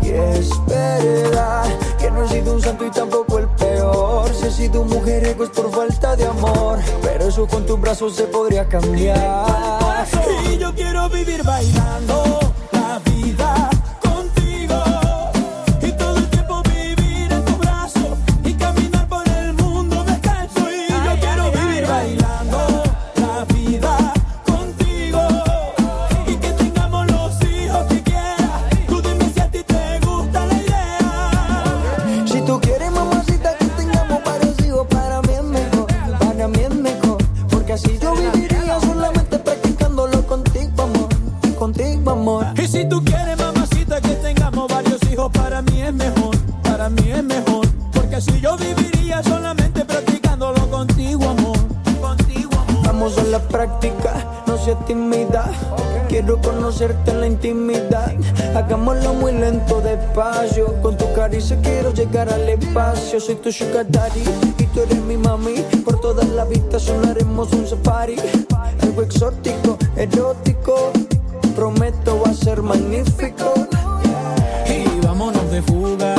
Y 0.00 0.10
es 0.10 0.50
verdad 0.66 1.64
que 1.98 2.10
no 2.10 2.22
he 2.24 2.28
sido 2.28 2.54
un 2.54 2.62
santo 2.62 2.86
y 2.86 2.90
tampoco 2.90 3.38
el 3.38 3.48
peor. 3.48 4.32
Si 4.32 4.46
he 4.46 4.50
sido 4.50 4.82
un 4.82 4.88
mujeriego 4.88 5.42
es 5.44 5.50
por 5.50 5.70
falta 5.72 6.14
de 6.14 6.24
amor. 6.24 6.78
Pero 7.02 7.24
eso 7.24 7.46
con 7.48 7.66
tus 7.66 7.80
brazos 7.80 8.14
se 8.14 8.24
podría 8.24 8.68
cambiar. 8.68 10.06
Y 10.50 10.56
yo 10.56 10.72
quiero 10.72 11.08
vivir 11.08 11.42
bailando 11.42 12.41
Porque 48.12 48.30
así 48.30 48.40
yo 48.42 48.58
viviría 48.58 49.22
solamente 49.22 49.86
practicándolo 49.86 50.70
contigo, 50.70 51.30
amor, 51.30 51.56
contigo, 51.98 52.50
amor. 52.68 52.84
Vamos 52.84 53.16
a 53.16 53.22
la 53.22 53.38
práctica, 53.38 54.12
no 54.46 54.58
seas 54.58 54.84
tímida. 54.84 55.50
Quiero 56.10 56.38
conocerte 56.42 57.10
en 57.10 57.20
la 57.20 57.26
intimidad. 57.26 58.12
Hagámoslo 58.54 59.14
muy 59.14 59.32
lento, 59.32 59.80
despacio. 59.80 60.78
Con 60.82 60.98
tu 60.98 61.10
caricia 61.14 61.58
quiero 61.62 61.94
llegar 61.94 62.28
al 62.30 62.46
espacio. 62.50 63.18
Soy 63.18 63.36
tu 63.36 63.50
sugar 63.50 63.90
daddy 63.90 64.22
y 64.58 64.66
tú 64.66 64.80
eres 64.80 65.00
mi 65.04 65.16
mami. 65.16 65.64
Por 65.82 65.98
toda 66.02 66.22
la 66.22 66.44
vista 66.44 66.78
sonaremos 66.78 67.50
un 67.54 67.66
safari. 67.66 68.16
Algo 68.82 69.00
exótico, 69.00 69.78
erótico. 69.96 70.92
Prometo 71.56 72.20
va 72.20 72.32
a 72.32 72.34
ser 72.34 72.60
magnífico. 72.60 73.54
Y 74.68 75.00
vámonos 75.06 75.50
de 75.50 75.62
fuga, 75.62 76.11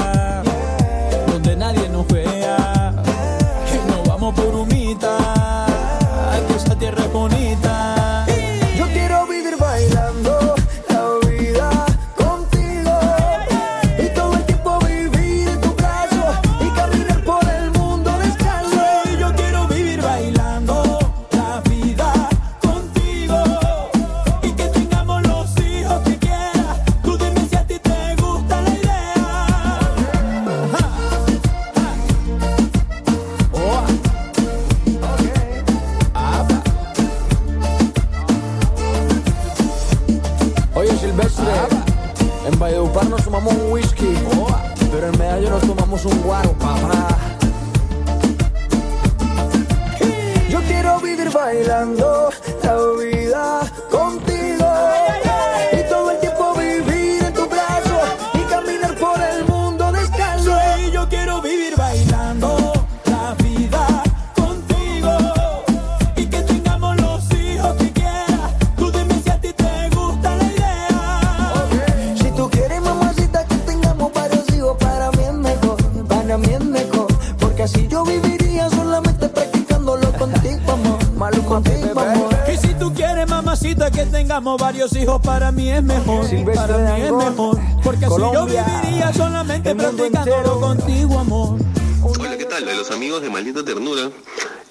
tengamos 84.44 84.62
varios 84.62 84.94
hijos, 84.98 85.22
para 85.22 85.54
mí 85.54 85.70
es 85.70 85.82
mejor. 85.82 86.28
Silvestre 86.28 86.68
Para 86.68 86.96
mí 86.96 87.02
es 87.02 87.12
mejor. 87.14 87.58
Porque 87.82 88.06
así 88.06 88.16
yo 88.18 88.30
Colombia, 88.30 88.82
viviría 88.84 89.14
solamente 89.14 89.70
el 89.70 89.76
mundo 89.78 89.92
practicándolo 89.96 90.38
entero. 90.38 90.60
contigo, 90.60 91.20
amor. 91.20 91.60
Hola, 92.04 92.38
¿qué 92.38 92.44
tal? 92.44 92.68
A 92.68 92.74
los 92.74 92.92
amigos 92.92 93.22
de 93.22 93.30
Maldita 93.30 93.64
Ternura. 93.64 94.12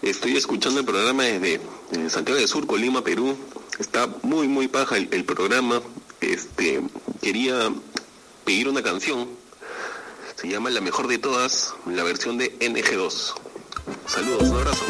Estoy 0.02 0.36
escuchando 0.36 0.80
el 0.80 0.84
programa 0.84 1.22
desde 1.22 1.54
eh, 1.54 2.10
Santiago 2.10 2.38
de 2.38 2.46
Surco, 2.46 2.76
Lima, 2.76 3.02
Perú. 3.02 3.34
Está 3.78 4.08
muy, 4.22 4.46
muy 4.46 4.68
paja 4.68 4.98
el, 4.98 5.08
el 5.10 5.24
programa. 5.24 5.80
Este, 6.20 6.82
quería 7.22 7.72
pedir 8.44 8.68
una 8.68 8.82
canción. 8.82 9.26
Se 10.36 10.48
llama 10.48 10.68
La 10.68 10.82
Mejor 10.82 11.08
de 11.08 11.16
Todas, 11.16 11.72
la 11.86 12.02
versión 12.02 12.36
de 12.36 12.58
NG2. 12.58 13.32
Saludos, 14.06 14.50
un 14.50 14.56
abrazo. 14.56 14.84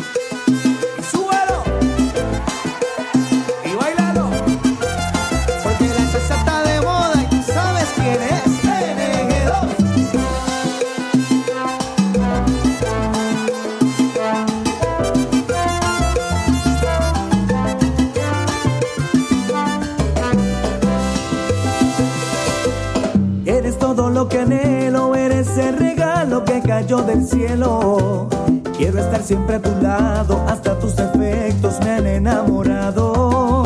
Del 27.00 27.26
cielo. 27.26 28.28
Quiero 28.76 28.98
estar 28.98 29.22
siempre 29.22 29.56
a 29.56 29.62
tu 29.62 29.70
lado, 29.80 30.44
hasta 30.46 30.78
tus 30.78 30.94
defectos 30.94 31.80
me 31.80 31.90
han 31.90 32.06
enamorado. 32.06 33.62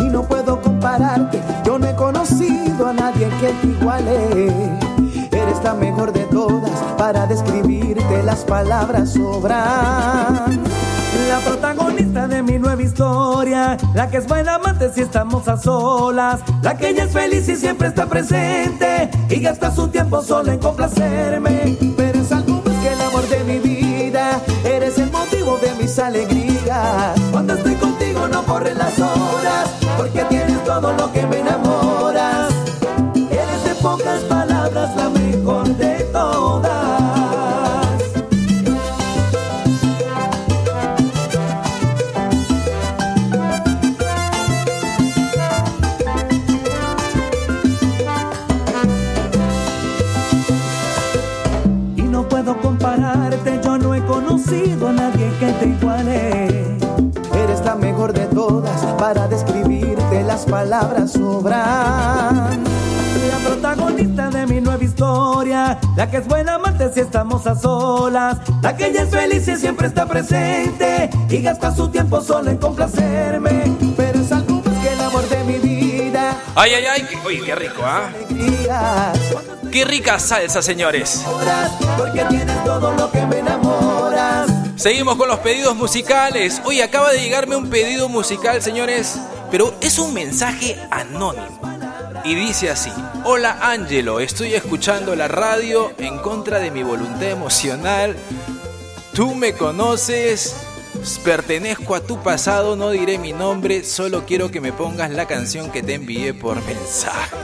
Y 0.00 0.04
no 0.04 0.22
puedo 0.24 0.60
compararte, 0.60 1.40
yo 1.64 1.78
no 1.78 1.86
he 1.86 1.94
conocido 1.94 2.86
a 2.86 2.92
nadie 2.92 3.28
que 3.40 3.48
te 3.48 3.66
iguale. 3.66 4.52
Eres 5.32 5.64
la 5.64 5.72
mejor 5.72 6.12
de 6.12 6.24
todas, 6.24 6.70
para 6.98 7.26
describirte 7.26 8.22
las 8.22 8.44
palabras 8.44 9.14
sobran. 9.14 10.62
La 11.28 11.38
protagonista 11.44 12.28
de 12.28 12.42
mi 12.42 12.58
nueva 12.58 12.82
historia, 12.82 13.78
la 13.94 14.10
que 14.10 14.18
es 14.18 14.26
buena 14.26 14.56
amante 14.56 14.92
si 14.92 15.00
estamos 15.00 15.48
a 15.48 15.56
solas, 15.56 16.40
la 16.60 16.76
que 16.76 16.90
ella 16.90 17.04
es 17.04 17.12
feliz 17.12 17.48
y 17.48 17.56
siempre 17.56 17.88
está 17.88 18.06
presente 18.06 19.08
y 19.30 19.40
gasta 19.40 19.74
su 19.74 19.88
tiempo 19.88 20.20
solo 20.20 20.52
en 20.52 20.58
complacerme. 20.58 21.78
De 23.22 23.44
mi 23.44 23.58
vida, 23.58 24.40
eres 24.64 24.98
el 24.98 25.10
motivo 25.10 25.56
de 25.58 25.72
mis 25.74 25.98
alegrías. 25.98 27.18
Cuando 27.30 27.54
estoy 27.54 27.74
contigo 27.76 28.28
no 28.28 28.44
corren 28.44 28.76
las 28.76 28.98
horas, 28.98 29.70
porque 29.96 30.22
tienes 30.24 30.62
todo 30.64 30.92
lo 30.92 31.10
que 31.12 31.26
me 31.26 31.38
enamoras. 31.38 32.52
Eres 33.14 33.64
de 33.64 33.74
pocas 33.80 34.22
palabras 34.24 34.94
la 34.96 35.15
las 60.36 60.44
palabras 60.44 61.12
sobran. 61.12 62.62
La 63.30 63.38
protagonista 63.42 64.28
de 64.28 64.46
mi 64.46 64.60
nueva 64.60 64.84
historia, 64.84 65.78
la 65.96 66.10
que 66.10 66.18
es 66.18 66.28
buena 66.28 66.56
amante 66.56 66.92
si 66.92 67.00
estamos 67.00 67.46
a 67.46 67.54
solas, 67.54 68.36
la 68.60 68.76
que 68.76 68.88
ella 68.88 69.04
es 69.04 69.08
feliz 69.10 69.48
y 69.48 69.56
siempre 69.56 69.86
está 69.86 70.04
presente 70.04 71.08
y 71.30 71.40
gasta 71.40 71.74
su 71.74 71.88
tiempo 71.88 72.20
solo 72.20 72.50
en 72.50 72.58
complacerme. 72.58 73.74
Pero 73.96 74.20
es 74.20 74.30
algo 74.30 74.60
más 74.62 74.74
que 74.82 74.92
el 74.92 75.00
amor 75.00 75.26
de 75.26 75.44
mi 75.44 75.54
vida. 75.58 76.36
Ay, 76.54 76.72
ay, 76.74 76.84
ay. 76.84 77.02
Oye, 77.24 77.40
qué 77.40 77.54
rico, 77.54 77.80
¿ah? 77.82 78.10
Alegrías, 78.28 79.18
Qué 79.72 79.84
rica 79.86 80.18
salsa, 80.18 80.60
señores. 80.60 81.24
porque 81.96 82.24
tienes 82.28 82.62
todo 82.64 82.92
lo 82.92 83.10
que 83.10 83.24
me 83.26 83.38
enamoras. 83.38 84.50
Seguimos 84.76 85.16
con 85.16 85.28
los 85.28 85.38
pedidos 85.38 85.74
musicales. 85.74 86.60
Hoy 86.66 86.82
acaba 86.82 87.10
de 87.10 87.22
llegarme 87.22 87.56
un 87.56 87.70
pedido 87.70 88.10
musical, 88.10 88.60
señores, 88.60 89.18
pero 89.50 89.74
es 89.80 89.98
un 89.98 90.14
mensaje 90.14 90.76
anónimo. 90.90 91.60
Y 92.24 92.34
dice 92.34 92.70
así, 92.70 92.90
hola 93.24 93.58
Angelo, 93.62 94.20
estoy 94.20 94.54
escuchando 94.54 95.14
la 95.14 95.28
radio 95.28 95.92
en 95.98 96.18
contra 96.18 96.58
de 96.58 96.70
mi 96.70 96.82
voluntad 96.82 97.30
emocional. 97.30 98.16
Tú 99.12 99.34
me 99.34 99.52
conoces, 99.52 100.56
pertenezco 101.24 101.94
a 101.94 102.00
tu 102.00 102.20
pasado, 102.22 102.74
no 102.76 102.90
diré 102.90 103.18
mi 103.18 103.32
nombre, 103.32 103.84
solo 103.84 104.24
quiero 104.26 104.50
que 104.50 104.60
me 104.60 104.72
pongas 104.72 105.10
la 105.10 105.26
canción 105.26 105.70
que 105.70 105.82
te 105.82 105.94
envié 105.94 106.34
por 106.34 106.56
mensaje. 106.64 107.36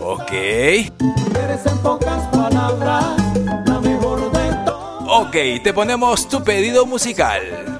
Ok. 0.00 0.32
Ok, 5.10 5.62
te 5.64 5.72
ponemos 5.72 6.28
tu 6.28 6.44
pedido 6.44 6.84
musical. 6.84 7.77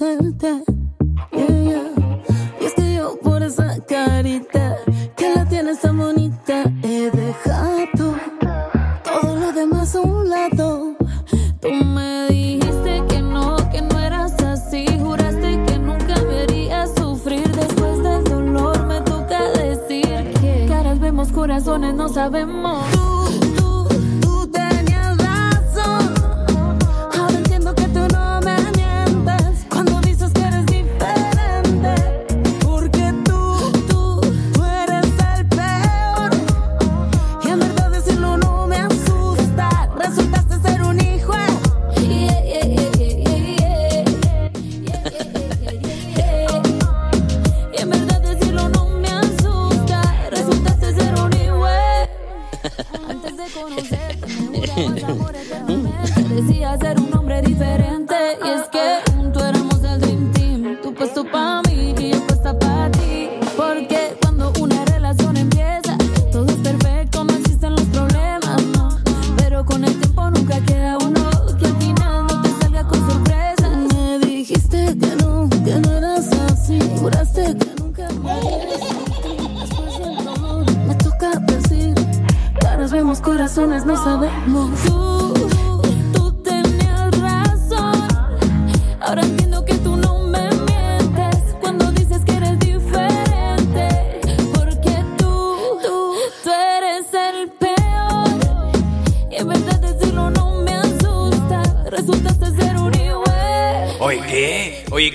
Yeah, 0.00 0.18
yeah. 1.30 1.94
Y 2.60 2.64
es 2.64 2.74
que 2.74 2.94
yo 2.94 3.16
por 3.22 3.44
esa 3.44 3.78
carita 3.86 4.76
que 5.16 5.32
la 5.32 5.44
tienes 5.44 5.80
tan 5.82 5.96
bonita 5.98 6.64
he 6.82 7.10
dejado 7.12 8.16
todo 9.04 9.36
lo 9.36 9.52
demás 9.52 9.94
a 9.94 10.00
un 10.00 10.28
lado. 10.28 10.96
Tú 11.60 11.70
me 11.70 12.26
dijiste 12.28 13.04
que 13.08 13.22
no, 13.22 13.56
que 13.70 13.82
no 13.82 14.00
eras 14.00 14.32
así. 14.42 14.84
Juraste 14.98 15.62
que 15.64 15.78
nunca 15.78 16.20
me 16.22 16.40
harías 16.40 16.92
sufrir. 16.96 17.48
Después 17.52 18.02
del 18.02 18.24
dolor 18.24 18.86
me 18.86 19.00
toca 19.02 19.48
decir 19.52 20.34
que 20.40 20.66
caras 20.68 20.98
vemos, 20.98 21.30
corazones 21.30 21.94
no 21.94 22.08
sabemos. 22.08 22.93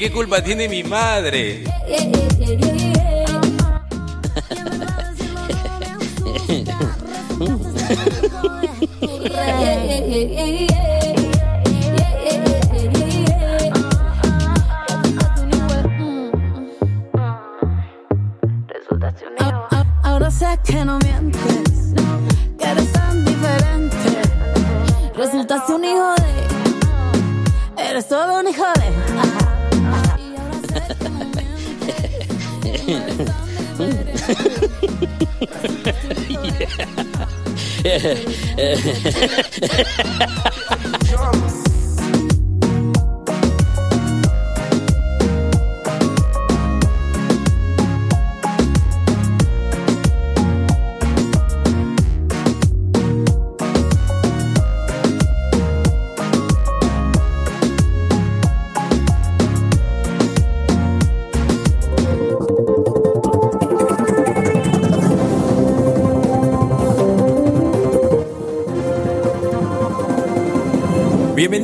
¿Qué? 0.10 0.12
Oye, 0.12 0.12
¿qué 0.12 0.12
culpa 0.12 0.44
tiene 0.44 0.68
mi 0.68 0.84
madre? 0.84 1.64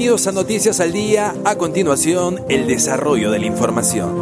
Bienvenidos 0.05 0.27
a 0.27 0.31
Noticias 0.33 0.79
al 0.81 0.93
Día. 0.93 1.33
A 1.45 1.55
continuación, 1.55 2.39
el 2.47 2.67
desarrollo 2.67 3.31
de 3.31 3.39
la 3.39 3.47
información. 3.47 4.13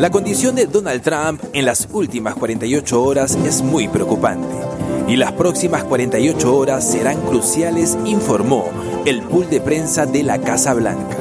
La 0.00 0.08
condición 0.08 0.54
de 0.54 0.64
Donald 0.64 1.02
Trump 1.02 1.42
en 1.52 1.66
las 1.66 1.88
últimas 1.92 2.34
48 2.36 3.02
horas 3.02 3.36
es 3.44 3.60
muy 3.60 3.86
preocupante 3.88 4.48
y 5.06 5.16
las 5.16 5.32
próximas 5.32 5.84
48 5.84 6.56
horas 6.56 6.90
serán 6.90 7.20
cruciales, 7.20 7.98
informó 8.06 8.70
el 9.04 9.20
pool 9.20 9.50
de 9.50 9.60
prensa 9.60 10.06
de 10.06 10.22
la 10.22 10.38
Casa 10.38 10.72
Blanca. 10.72 11.18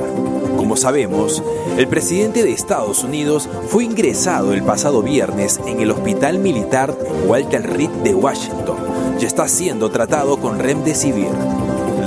Como 0.55 0.77
sabemos, 0.77 1.43
el 1.77 1.89
presidente 1.89 2.43
de 2.43 2.53
Estados 2.53 3.03
Unidos 3.03 3.49
fue 3.67 3.83
ingresado 3.83 4.53
el 4.53 4.63
pasado 4.63 5.03
viernes 5.03 5.59
en 5.67 5.81
el 5.81 5.91
Hospital 5.91 6.39
Militar 6.39 6.97
Walter 7.27 7.69
Reed 7.69 7.89
de 8.05 8.15
Washington 8.15 8.77
y 9.19 9.25
está 9.25 9.45
siendo 9.49 9.91
tratado 9.91 10.37
con 10.37 10.57
remdesivir. 10.57 11.56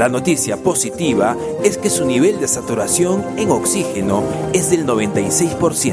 La 0.00 0.08
noticia 0.08 0.56
positiva 0.56 1.36
es 1.62 1.76
que 1.76 1.90
su 1.90 2.06
nivel 2.06 2.40
de 2.40 2.48
saturación 2.48 3.22
en 3.36 3.50
oxígeno 3.50 4.22
es 4.54 4.70
del 4.70 4.86
96%. 4.86 5.92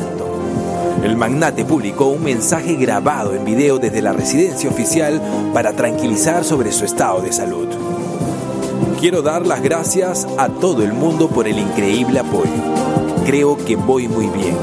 El 1.03 1.17
magnate 1.17 1.65
publicó 1.65 2.05
un 2.05 2.23
mensaje 2.23 2.75
grabado 2.75 3.35
en 3.35 3.43
video 3.43 3.79
desde 3.79 4.01
la 4.01 4.13
residencia 4.13 4.69
oficial 4.69 5.21
para 5.53 5.73
tranquilizar 5.73 6.45
sobre 6.45 6.71
su 6.71 6.85
estado 6.85 7.19
de 7.19 7.33
salud. 7.33 7.67
Quiero 8.97 9.21
dar 9.21 9.45
las 9.45 9.61
gracias 9.61 10.25
a 10.37 10.47
todo 10.47 10.83
el 10.83 10.93
mundo 10.93 11.27
por 11.27 11.45
el 11.45 11.59
increíble 11.59 12.19
apoyo. 12.19 12.63
Creo 13.25 13.57
que 13.57 13.75
voy 13.75 14.07
muy 14.07 14.27
bien, 14.27 14.55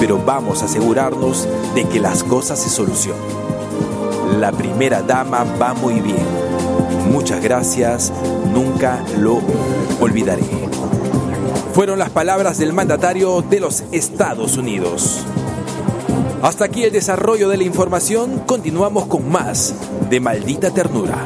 pero 0.00 0.18
vamos 0.18 0.60
a 0.60 0.64
asegurarnos 0.64 1.46
de 1.76 1.84
que 1.84 2.00
las 2.00 2.24
cosas 2.24 2.58
se 2.58 2.68
solucionen. 2.68 3.22
La 4.40 4.50
primera 4.50 5.02
dama 5.02 5.44
va 5.60 5.72
muy 5.72 6.00
bien. 6.00 6.26
Muchas 7.12 7.42
gracias, 7.42 8.12
nunca 8.52 9.02
lo 9.18 9.40
olvidaré. 10.00 10.44
Fueron 11.72 11.98
las 11.98 12.10
palabras 12.10 12.58
del 12.58 12.72
mandatario 12.72 13.42
de 13.42 13.60
los 13.60 13.84
Estados 13.92 14.56
Unidos. 14.56 15.24
Hasta 16.42 16.64
aquí 16.64 16.82
el 16.84 16.92
desarrollo 16.92 17.48
de 17.48 17.56
la 17.56 17.64
información, 17.64 18.40
continuamos 18.40 19.06
con 19.06 19.30
más 19.30 19.74
de 20.10 20.20
Maldita 20.20 20.70
Ternura. 20.70 21.16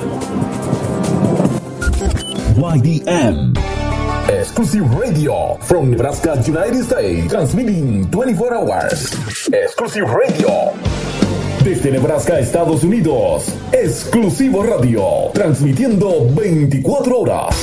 YDM. 2.57 3.55
Exclusive 4.29 4.87
radio 4.99 5.57
from 5.61 5.91
Nebraska, 5.91 6.35
United 6.47 6.83
States. 6.83 7.29
Transmitting 7.29 8.11
24 8.11 8.55
hours. 8.55 9.13
Exclusive 9.53 10.07
radio. 10.07 10.96
Desde 11.67 11.91
Nebraska, 11.91 12.39
Estados 12.39 12.85
Unidos. 12.85 13.53
Exclusivo 13.73 14.63
radio. 14.63 15.33
Transmitiendo 15.35 16.29
24 16.33 17.19
horas. 17.19 17.57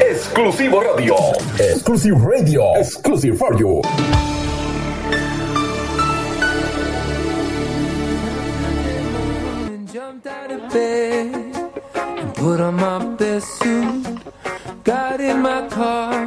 Exclusivo 0.00 0.80
radio. 0.80 1.14
Exclusive 1.56 2.18
radio. 2.18 2.74
Exclusive 2.78 3.36
for 3.36 3.56
you. 3.60 3.80
Got 14.82 15.20
in 15.20 15.40
my 15.40 15.68
car, 15.70 16.26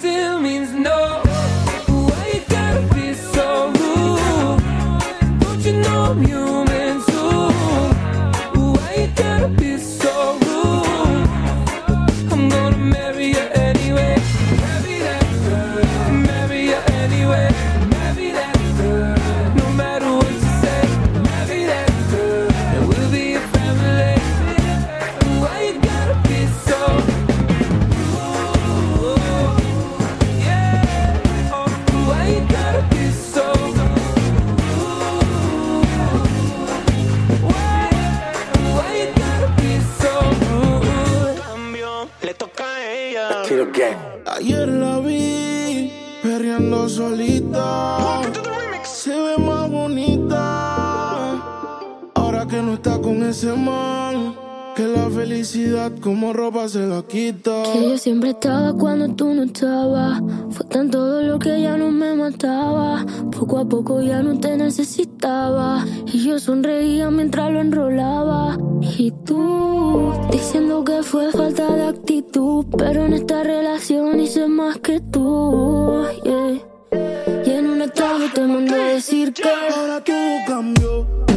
Estaba 58.43 58.73
cuando 58.73 59.07
tú 59.09 59.35
no 59.35 59.43
estabas. 59.43 60.19
Fue 60.49 60.65
tanto 60.65 60.97
dolor 61.05 61.37
que 61.37 61.61
ya 61.61 61.77
no 61.77 61.91
me 61.91 62.15
mataba. 62.15 63.05
Poco 63.31 63.59
a 63.59 63.65
poco 63.69 64.01
ya 64.01 64.23
no 64.23 64.39
te 64.39 64.57
necesitaba. 64.57 65.85
Y 66.11 66.23
yo 66.23 66.39
sonreía 66.39 67.11
mientras 67.11 67.51
lo 67.51 67.61
enrolaba. 67.61 68.57
Y 68.97 69.11
tú, 69.11 70.11
diciendo 70.31 70.83
que 70.83 71.03
fue 71.03 71.31
falta 71.31 71.71
de 71.71 71.83
actitud. 71.83 72.65
Pero 72.79 73.05
en 73.05 73.13
esta 73.13 73.43
relación 73.43 74.19
hice 74.19 74.47
más 74.47 74.79
que 74.79 74.99
tú. 74.99 76.03
Y 76.25 77.49
en 77.51 77.67
un 77.67 77.83
estado 77.83 78.25
te 78.33 78.41
mandé 78.41 78.75
decir 78.95 79.33
que 79.33 79.49
ahora 79.49 80.03
tú 80.03 80.13
cambió. 80.47 81.30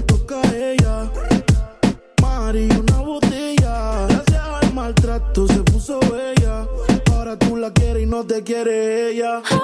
yeah. 8.66 9.63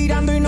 tirando 0.00 0.34
y 0.34 0.39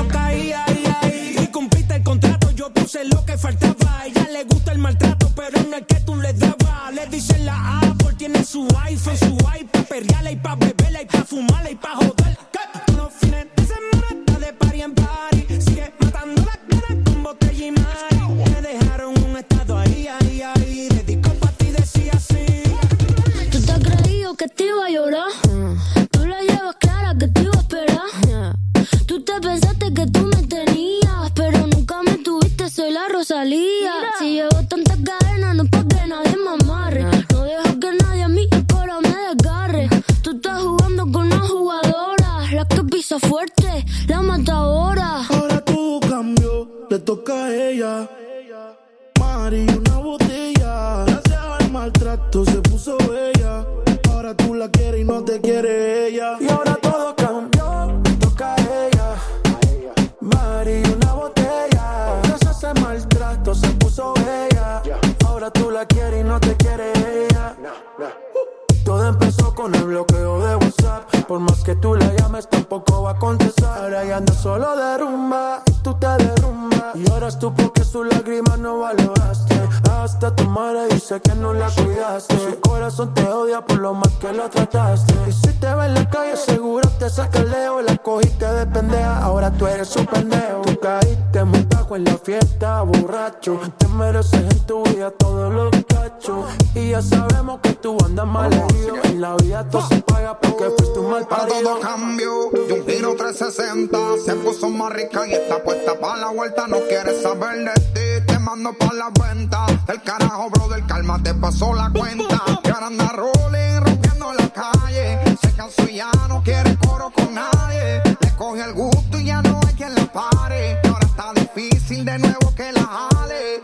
y 105.27 105.35
está 105.35 105.63
puesta 105.63 105.99
pa' 106.01 106.17
la 106.17 106.29
vuelta, 106.31 106.67
no 106.67 106.81
quiere 106.89 107.13
saber 107.21 107.65
de 107.65 107.75
ti, 107.93 108.27
te 108.27 108.39
mando 108.39 108.73
pa' 108.73 108.93
la 108.95 109.11
venta. 109.11 109.67
el 109.89 110.03
carajo, 110.03 110.49
bro 110.49 110.69
del 110.69 110.87
calma, 110.87 111.23
te 111.23 111.35
pasó 111.35 111.75
la 111.75 111.91
cuenta. 111.91 112.43
Y 112.65 112.69
ahora 112.71 112.87
anda 112.87 113.13
rolling, 113.13 113.81
rompiendo 113.85 114.33
la 114.33 114.49
calle. 114.49 115.19
Se 115.41 115.53
cansó 115.53 115.83
y 115.89 115.97
ya 115.97 116.11
no 116.29 116.43
quiere 116.43 116.77
coro 116.79 117.11
con 117.11 117.35
nadie. 117.35 118.03
Le 118.21 118.35
coge 118.37 118.63
el 118.63 118.73
gusto 118.73 119.19
y 119.19 119.27
ya 119.27 119.43
no 119.43 119.61
hay 119.67 119.75
quien 119.75 119.95
la 119.95 120.11
pare. 120.11 120.79
Ahora 120.89 121.07
está 121.07 121.33
difícil 121.35 122.05
de 122.07 122.19
nuevo 122.19 122.55
que 122.55 122.73
la 122.73 122.83
jale. 122.83 123.63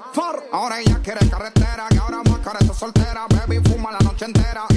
Ahora 0.52 0.80
ella 0.80 1.00
quiere 1.02 1.28
carretera, 1.30 1.86
que 1.88 1.98
ahora 1.98 2.22
más 2.28 2.38
cara 2.40 2.58
está 2.60 2.74
soltera. 2.74 3.26
Baby, 3.30 3.60
fuma 3.68 3.90
la 3.90 3.98
noche 4.00 4.26
entera. 4.26 4.67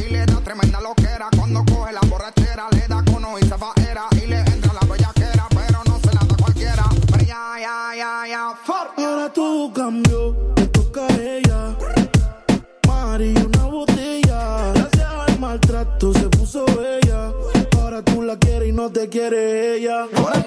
quiere 19.22 19.76
ella. 19.76 20.41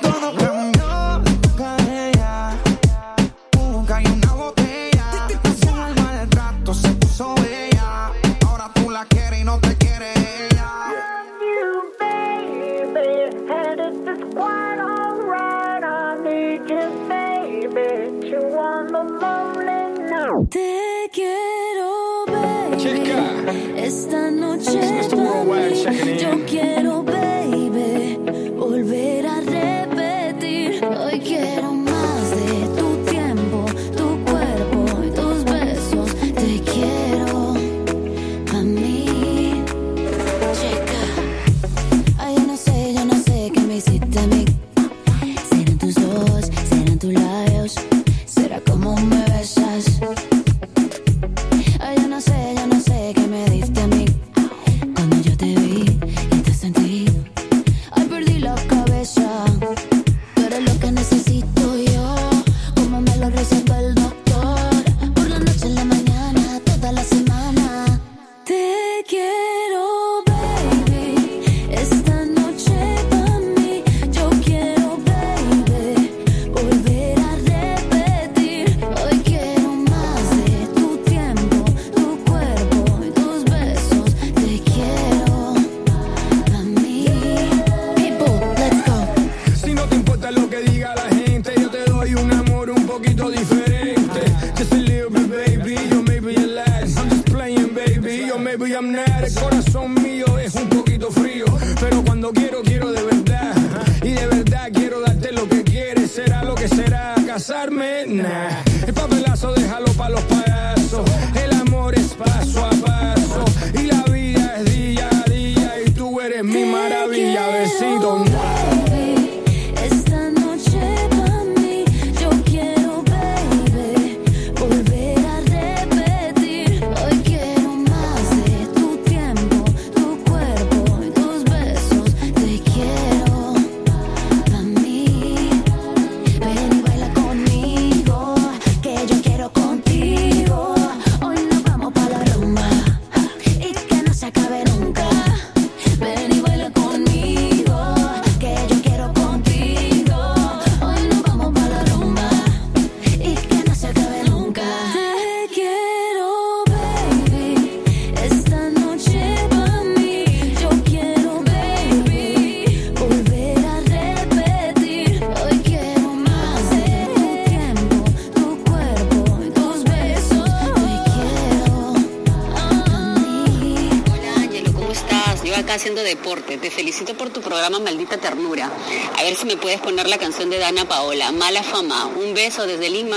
Maldita 177.71 178.19
Ternura. 178.19 178.71
A 179.19 179.23
ver 179.23 179.35
si 179.37 179.47
me 179.47 179.57
puedes 179.57 179.81
poner 179.81 180.07
la 180.07 180.19
canción 180.19 180.51
de 180.51 180.59
Dana 180.59 180.85
Paola, 180.85 181.33
Mala 181.33 181.62
Fama. 181.62 182.07
Un 182.07 182.35
beso 182.35 182.67
desde 182.67 182.91
Lima. 182.91 183.17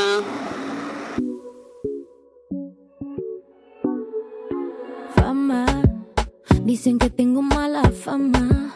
Fama, 5.16 5.66
dicen 6.64 6.98
que 6.98 7.10
tengo 7.10 7.42
mala 7.42 7.84
fama, 7.92 8.74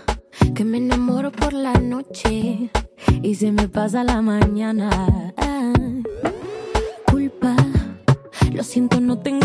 que 0.54 0.66
me 0.66 0.78
enamoro 0.78 1.32
por 1.32 1.54
la 1.54 1.74
noche 1.74 2.70
y 3.22 3.36
se 3.36 3.52
me 3.54 3.70
pasa 3.70 4.04
la 4.04 4.22
mañana. 4.22 5.34
Culpa, 7.10 7.56
lo 8.52 8.64
siento, 8.64 9.00
no 9.00 9.20
tengo 9.20 9.41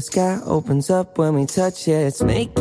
the 0.00 0.04
sky 0.06 0.40
opens 0.46 0.88
up 0.88 1.18
when 1.18 1.34
we 1.34 1.44
touch 1.44 1.86
it, 1.86 2.06
it's 2.06 2.22
making 2.22 2.59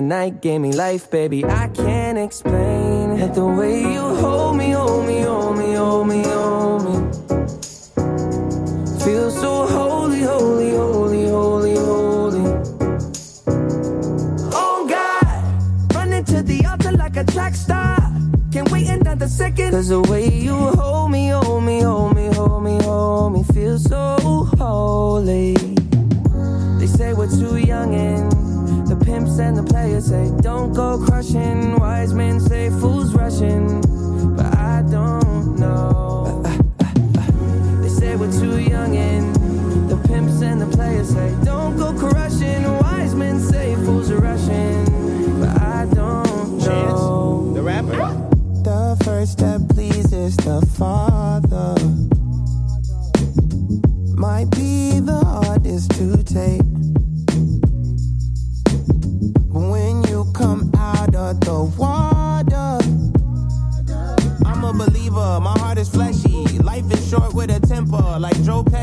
the 0.00 0.06
night 0.06 0.40
gave 0.40 0.62
me 0.62 0.72
life, 0.72 1.10
baby. 1.10 1.44
I 1.44 1.68
can't 1.68 2.16
explain 2.16 3.10
it. 3.20 3.34
The 3.34 3.44
way 3.44 3.82
you 3.82 4.00
hold 4.22 4.56
me, 4.56 4.70
hold 4.70 5.06
me, 5.06 5.20
hold 5.20 5.58
me, 5.58 5.74
hold 5.74 6.08
me, 6.08 6.22
hold 6.22 6.84
me. 6.86 6.94
Feel 9.04 9.30
so 9.30 9.66
holy, 9.66 10.20
holy, 10.20 10.70
holy, 10.70 11.24
holy, 11.26 11.74
holy. 11.74 12.46
Oh 14.62 14.86
God, 14.88 15.94
running 15.94 16.24
to 16.24 16.42
the 16.42 16.64
altar 16.64 16.92
like 16.92 17.16
a 17.18 17.24
track 17.24 17.54
star. 17.54 17.98
Can't 18.52 18.70
wait 18.70 18.88
another 18.88 19.28
second. 19.28 19.72
Cause 19.72 19.88
the 19.88 20.00
way 20.00 20.30
you 20.30 20.56
hold 20.80 21.10
me, 21.10 21.28
hold 21.28 21.62
me, 21.62 21.80
hold 21.80 22.16
me, 22.16 22.32
hold 22.32 22.62
me, 22.62 22.82
hold 22.82 23.32
me, 23.34 23.42
feel 23.52 23.78
so 23.78 24.16
holy. 24.56 25.56
They 26.78 26.86
say 26.86 27.12
we're 27.12 27.28
too 27.28 27.58
young 27.58 27.94
and 27.94 28.39
pimps 29.20 29.38
and 29.38 29.56
the 29.56 29.62
players 29.62 30.06
say 30.06 30.30
don't 30.40 30.72
go 30.72 30.98
crushing. 31.04 31.78
Wise 31.78 32.14
men 32.14 32.40
say 32.40 32.70
fools 32.70 33.12
rushing, 33.14 33.80
but 34.36 34.46
I 34.56 34.82
don't 34.90 35.58
know. 35.58 36.42
They 37.82 37.88
say 37.88 38.16
we're 38.16 38.32
too 38.32 38.58
young 38.60 38.96
and 38.96 39.34
the 39.90 39.96
pimps 40.08 40.40
and 40.40 40.60
the 40.60 40.76
players 40.76 41.10
say 41.10 41.34
don't 41.44 41.76
go 41.76 41.92
crushing. 41.92 42.62
Wise 42.80 43.14
men 43.14 43.40
say 43.40 43.74
fools 43.84 44.10
are 44.10 44.20
rushing, 44.20 44.84
but 45.40 45.60
I 45.60 45.86
don't 45.92 46.58
know. 46.58 47.52
the 47.54 47.62
rapper. 47.62 47.98
The 48.64 48.96
first 49.04 49.32
step 49.32 49.60
pleases 49.68 50.36
the 50.36 50.66
Father. 50.78 51.09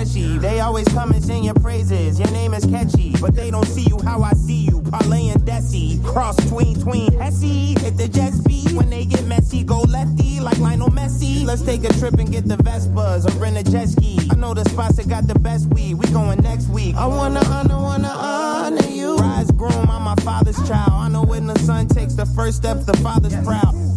They 0.07 0.61
always 0.61 0.87
come 0.87 1.11
and 1.11 1.23
sing 1.23 1.43
your 1.43 1.53
praises, 1.55 2.17
your 2.17 2.31
name 2.31 2.53
is 2.53 2.65
catchy. 2.65 3.13
But 3.19 3.35
they 3.35 3.51
don't 3.51 3.67
see 3.67 3.83
you 3.83 3.99
how 4.03 4.23
I 4.23 4.31
see 4.33 4.65
you, 4.65 4.81
Parlay 4.83 5.27
and 5.27 5.41
Desi. 5.41 6.03
Cross 6.03 6.37
tween, 6.49 6.79
tween, 6.79 7.11
Hesse. 7.13 7.77
Hit 7.81 7.97
the 7.97 8.07
jet 8.07 8.33
speed, 8.33 8.71
when 8.71 8.89
they 8.89 9.03
get 9.03 9.25
messy, 9.25 9.63
go 9.63 9.81
lefty, 9.81 10.39
like 10.39 10.57
Lionel 10.59 10.89
Messi. 10.89 11.45
Let's 11.45 11.61
take 11.61 11.83
a 11.83 11.93
trip 11.99 12.13
and 12.15 12.31
get 12.31 12.47
the 12.47 12.55
Vespas 12.57 13.27
or 13.27 13.37
rent 13.39 13.57
a 13.57 13.69
jet 13.69 13.89
ski. 13.89 14.17
I 14.31 14.35
know 14.35 14.53
the 14.53 14.63
spots 14.69 14.95
that 14.95 15.09
got 15.09 15.27
the 15.27 15.37
best 15.39 15.67
weed, 15.67 15.95
we 15.95 16.07
going 16.07 16.39
next 16.39 16.69
week. 16.69 16.95
I 16.95 17.05
wanna 17.05 17.43
honor, 17.45 17.77
wanna 17.77 18.07
honor 18.07 18.87
you. 18.87 19.17
Rise 19.17 19.51
groom, 19.51 19.89
I'm 19.89 20.03
my 20.03 20.15
father's 20.23 20.57
child. 20.67 20.93
I 20.93 21.09
know 21.09 21.23
when 21.23 21.47
the 21.47 21.59
son 21.59 21.87
takes 21.87 22.13
the 22.13 22.25
first 22.25 22.57
step, 22.57 22.85
the 22.85 22.95
father's 22.97 23.35
proud. 23.45 23.73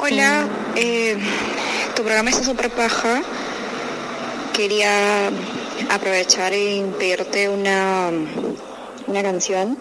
Hola, 0.00 0.48
eh, 0.74 1.18
tu 1.94 2.02
programa 2.02 2.30
está 2.30 2.42
súper 2.42 2.70
paja. 2.70 3.20
Quería 4.54 5.28
aprovechar 5.90 6.54
y 6.54 6.82
pedirte 6.98 7.50
una, 7.50 8.08
una 9.06 9.22
canción, 9.22 9.76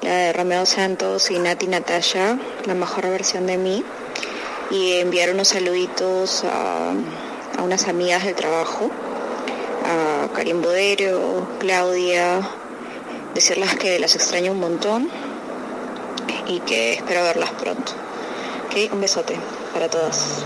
la 0.00 0.14
de 0.14 0.32
Romeo 0.32 0.64
Santos 0.64 1.30
y 1.30 1.38
Nati 1.38 1.66
Natasha, 1.66 2.38
la 2.64 2.72
mejor 2.74 3.10
versión 3.10 3.46
de 3.46 3.58
mí, 3.58 3.84
y 4.70 4.94
enviar 4.94 5.34
unos 5.34 5.48
saluditos 5.48 6.42
a, 6.44 6.92
a 7.58 7.62
unas 7.62 7.86
amigas 7.86 8.24
del 8.24 8.34
trabajo, 8.34 8.90
a 9.84 10.32
Karim 10.34 10.62
Bodero, 10.62 11.46
Claudia, 11.58 12.40
decirles 13.34 13.74
que 13.74 13.98
las 13.98 14.14
extraño 14.14 14.52
un 14.52 14.60
montón 14.60 15.27
y 16.46 16.60
que 16.60 16.94
espero 16.94 17.22
verlas 17.22 17.50
pronto. 17.50 17.92
Ok, 18.66 18.92
un 18.92 19.00
besote 19.00 19.36
para 19.72 19.88
todas. 19.88 20.44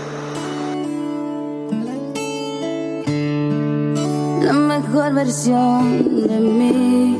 La 4.41 4.53
mejor 4.53 5.13
versión 5.13 6.27
de 6.27 6.39
mí 6.39 7.17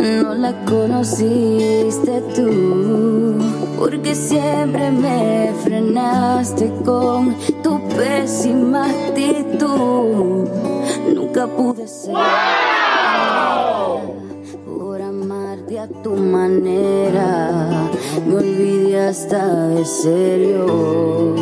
no 0.00 0.34
la 0.34 0.64
conociste 0.64 2.20
tú, 2.34 3.38
porque 3.78 4.14
siempre 4.14 4.90
me 4.90 5.52
frenaste 5.62 6.72
con 6.84 7.36
tu 7.62 7.80
pésima 7.88 8.86
actitud. 8.86 10.48
Nunca 11.14 11.46
pude 11.46 11.86
ser 11.86 12.14
manera, 16.18 17.90
me 18.26 18.36
olvidé 18.36 19.08
hasta 19.08 19.68
de 19.68 19.84
serio. 19.84 21.34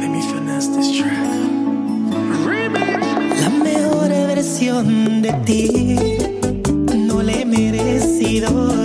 Let 0.00 0.08
me 0.08 0.22
finesse 0.22 0.68
this 0.76 0.98
track. 0.98 1.28
La 3.40 3.50
mejor 3.50 4.08
versión 4.08 5.22
de 5.22 5.32
ti 5.44 5.96
no 6.94 7.22
la 7.22 7.32
he 7.32 7.44
merecido 7.44 8.77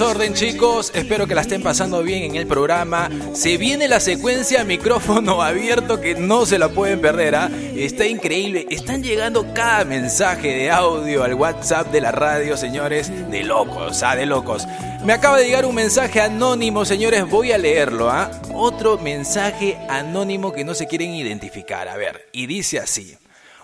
Su 0.00 0.06
pedido 0.06 0.12
es 0.12 0.16
orden, 0.16 0.34
chicos. 0.34 0.92
Espero 0.94 1.26
que 1.26 1.34
la 1.34 1.42
estén 1.42 1.62
pasando 1.62 2.02
bien 2.02 2.22
en 2.22 2.36
el 2.36 2.46
programa. 2.46 3.10
Se 3.34 3.58
viene 3.58 3.86
la 3.86 4.00
secuencia 4.00 4.64
micrófono 4.64 5.42
abierto 5.42 6.00
que 6.00 6.14
no 6.14 6.46
se 6.46 6.58
la 6.58 6.70
pueden 6.70 7.02
perder. 7.02 7.34
¿ah? 7.34 7.50
Está 7.76 8.06
increíble. 8.06 8.66
Están 8.70 9.02
llegando 9.02 9.52
cada 9.52 9.84
mensaje 9.84 10.54
de 10.54 10.70
audio 10.70 11.22
al 11.22 11.34
WhatsApp 11.34 11.88
de 11.92 12.00
la 12.00 12.12
radio, 12.12 12.56
señores. 12.56 13.10
De 13.30 13.42
locos, 13.42 14.02
ah, 14.02 14.16
de 14.16 14.24
locos. 14.24 14.66
Me 15.04 15.12
acaba 15.12 15.36
de 15.36 15.44
llegar 15.44 15.66
un 15.66 15.74
mensaje 15.74 16.22
anónimo, 16.22 16.86
señores. 16.86 17.28
Voy 17.28 17.52
a 17.52 17.58
leerlo. 17.58 18.08
¿ah? 18.10 18.30
Otro 18.54 18.96
mensaje 18.96 19.76
anónimo 19.90 20.52
que 20.52 20.64
no 20.64 20.74
se 20.74 20.86
quieren 20.86 21.12
identificar. 21.12 21.88
A 21.88 21.98
ver, 21.98 22.26
y 22.32 22.46
dice 22.46 22.78
así. 22.78 23.18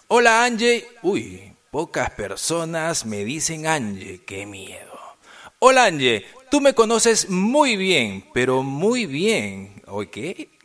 Hola, 0.08 0.44
Angie. 0.44 0.86
Uy, 1.02 1.54
pocas 1.70 2.10
personas 2.10 3.06
me 3.06 3.24
dicen 3.24 3.66
Angie. 3.66 4.22
Qué 4.26 4.44
miedo. 4.44 4.65
Hola 5.68 5.86
Angie, 5.86 6.24
tú 6.48 6.60
me 6.60 6.74
conoces 6.74 7.28
muy 7.28 7.74
bien, 7.74 8.24
pero 8.32 8.62
muy 8.62 9.04
bien, 9.04 9.82
¿ok? 9.88 10.16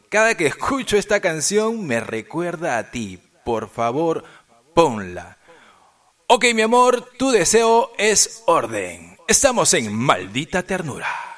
Cada 0.10 0.38
que 0.38 0.46
escucho 0.54 0.96
esta 0.96 1.20
canción 1.20 1.88
me 1.88 2.00
recuerda 2.00 2.78
a 2.78 2.92
ti. 2.92 3.18
Por 3.44 3.68
favor, 3.68 4.24
ponla. 4.76 5.40
Ok, 6.28 6.46
mi 6.54 6.62
amor, 6.62 7.10
tu 7.18 7.32
deseo 7.32 7.94
es 7.98 8.44
orden. 8.46 9.18
Estamos 9.28 9.74
en 9.74 9.92
maldita 9.92 10.62
ternura. 10.62 11.31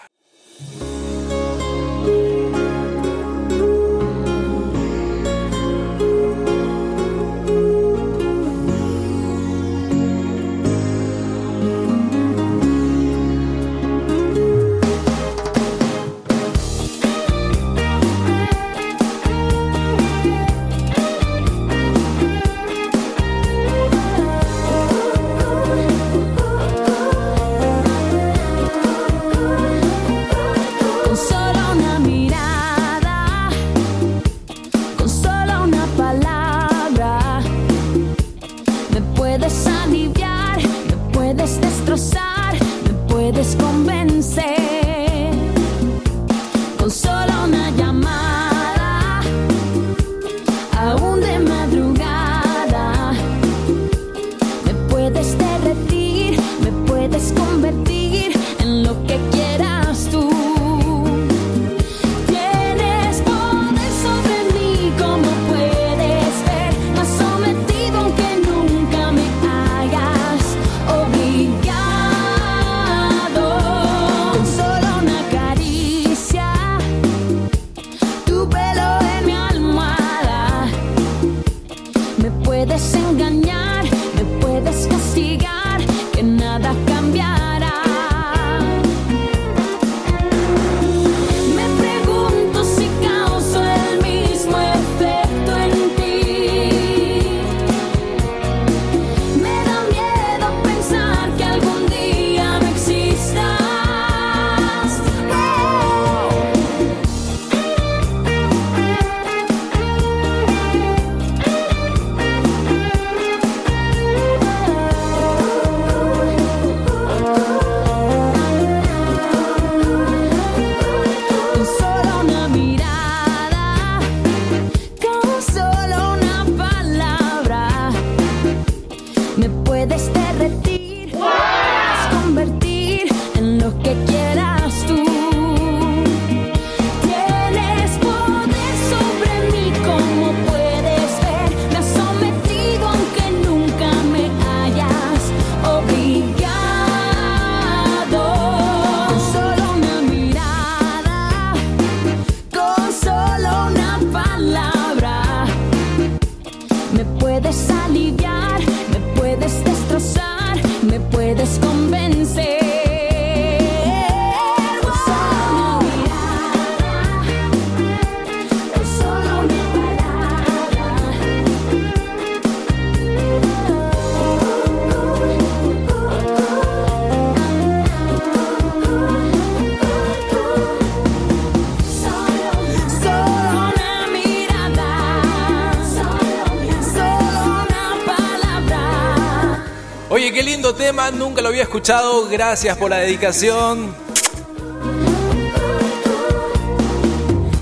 nunca 190.91 191.41
lo 191.41 191.47
había 191.47 191.63
escuchado. 191.63 192.27
Gracias 192.27 192.77
por 192.77 192.89
la 192.89 192.97
dedicación. 192.97 193.95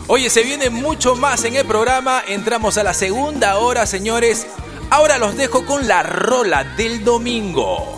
Oye, 0.07 0.29
se 0.29 0.43
viene 0.43 0.69
mucho 0.69 1.15
más 1.15 1.45
en 1.45 1.55
el 1.55 1.65
programa. 1.65 2.23
Entramos 2.27 2.77
a 2.77 2.83
la 2.83 2.93
segunda 2.93 3.57
hora, 3.57 3.85
señores. 3.85 4.47
Ahora 4.89 5.17
los 5.19 5.37
dejo 5.37 5.65
con 5.65 5.87
la 5.87 6.03
rola 6.03 6.63
del 6.63 7.03
domingo. 7.03 7.90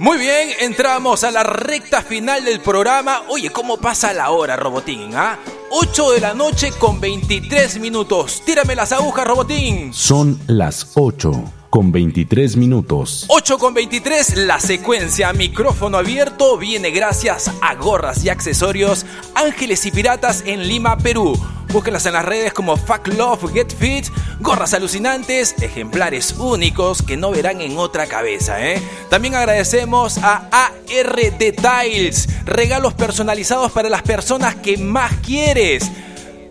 Muy 0.00 0.16
bien, 0.16 0.48
entramos 0.60 1.24
a 1.24 1.30
la 1.30 1.42
recta 1.42 2.00
final 2.00 2.42
del 2.46 2.60
programa. 2.60 3.20
Oye, 3.28 3.50
¿cómo 3.50 3.76
pasa 3.76 4.14
la 4.14 4.30
hora, 4.30 4.56
Robotín? 4.56 5.10
¿Ah? 5.14 5.38
8 5.68 6.12
de 6.12 6.20
la 6.20 6.32
noche 6.32 6.70
con 6.72 6.98
23 6.98 7.78
minutos. 7.80 8.42
Tírame 8.46 8.74
las 8.74 8.92
agujas, 8.92 9.26
Robotín. 9.26 9.92
Son 9.92 10.40
las 10.46 10.92
8 10.94 11.52
con 11.68 11.92
23 11.92 12.56
minutos. 12.56 13.26
8 13.28 13.58
con 13.58 13.74
23, 13.74 14.38
la 14.38 14.58
secuencia 14.58 15.34
micrófono 15.34 15.98
abierto 15.98 16.56
viene 16.56 16.92
gracias 16.92 17.50
a 17.60 17.74
gorras 17.74 18.24
y 18.24 18.30
accesorios 18.30 19.04
Ángeles 19.34 19.84
y 19.84 19.90
Piratas 19.90 20.42
en 20.46 20.66
Lima, 20.66 20.96
Perú. 20.96 21.38
Búsquenlas 21.72 22.04
en 22.06 22.14
las 22.14 22.24
redes 22.24 22.52
como 22.52 22.76
Fuck 22.76 23.08
Love 23.16 23.52
Get 23.52 23.72
Fit, 23.76 24.06
gorras 24.40 24.74
alucinantes, 24.74 25.54
ejemplares 25.62 26.32
únicos 26.32 27.00
que 27.00 27.16
no 27.16 27.30
verán 27.30 27.60
en 27.60 27.78
otra 27.78 28.06
cabeza. 28.06 28.60
¿eh? 28.66 28.82
También 29.08 29.36
agradecemos 29.36 30.18
a 30.18 30.48
AR 30.50 31.38
Details, 31.38 32.28
regalos 32.44 32.94
personalizados 32.94 33.70
para 33.70 33.88
las 33.88 34.02
personas 34.02 34.56
que 34.56 34.78
más 34.78 35.12
quieres. 35.24 35.88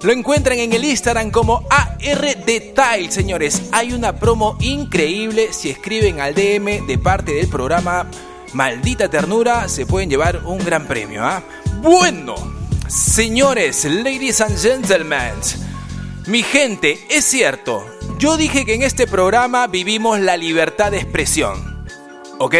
Lo 0.03 0.13
encuentran 0.13 0.57
en 0.59 0.71
el 0.71 0.85
Instagram 0.85 1.31
como 1.31 1.65
AR 1.69 2.45
Detail, 2.45 3.11
señores. 3.11 3.63
Hay 3.73 3.91
una 3.91 4.15
promo 4.15 4.55
increíble. 4.61 5.51
Si 5.51 5.69
escriben 5.69 6.21
al 6.21 6.33
DM 6.33 6.87
de 6.87 6.97
parte 6.97 7.33
del 7.33 7.49
programa 7.49 8.09
Maldita 8.53 9.09
Ternura, 9.09 9.67
se 9.67 9.85
pueden 9.85 10.09
llevar 10.09 10.45
un 10.45 10.59
gran 10.59 10.87
premio. 10.87 11.25
¿ah? 11.25 11.43
Bueno, 11.81 12.58
señores, 12.89 13.85
ladies 13.85 14.41
and 14.41 14.57
gentlemen, 14.57 15.33
mi 16.25 16.41
gente, 16.43 16.99
es 17.09 17.23
cierto. 17.23 17.85
Yo 18.17 18.35
dije 18.35 18.65
que 18.65 18.73
en 18.73 18.83
este 18.83 19.07
programa 19.07 19.67
vivimos 19.67 20.19
la 20.19 20.35
libertad 20.35 20.91
de 20.91 20.97
expresión. 20.97 21.85
¿Ok? 22.39 22.55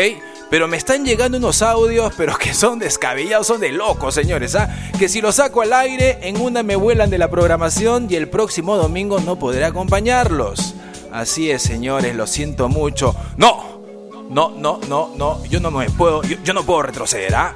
Pero 0.49 0.67
me 0.67 0.77
están 0.77 1.05
llegando 1.05 1.37
unos 1.37 1.61
audios, 1.61 2.13
pero 2.15 2.37
que 2.37 2.53
son 2.53 2.79
descabellados, 2.79 3.47
son 3.47 3.59
de 3.59 3.71
locos, 3.71 4.15
señores. 4.15 4.55
¿ah? 4.55 4.91
Que 4.97 5.09
si 5.09 5.21
los 5.21 5.35
saco 5.35 5.61
al 5.61 5.73
aire, 5.73 6.19
en 6.21 6.39
una 6.39 6.63
me 6.63 6.75
vuelan 6.75 7.09
de 7.09 7.17
la 7.17 7.29
programación 7.29 8.07
y 8.09 8.15
el 8.15 8.29
próximo 8.29 8.77
domingo 8.77 9.19
no 9.19 9.37
podré 9.37 9.65
acompañarlos. 9.65 10.75
Así 11.11 11.49
es, 11.51 11.63
señores, 11.63 12.15
lo 12.15 12.27
siento 12.27 12.69
mucho. 12.69 13.15
No, 13.37 13.81
no, 14.29 14.51
no, 14.51 14.79
no, 14.87 15.11
no, 15.15 15.43
yo 15.45 15.59
no 15.59 15.71
me 15.71 15.89
puedo, 15.89 16.21
yo, 16.23 16.37
yo 16.43 16.53
no 16.53 16.63
puedo 16.63 16.83
retroceder, 16.83 17.35
¿ah? 17.35 17.55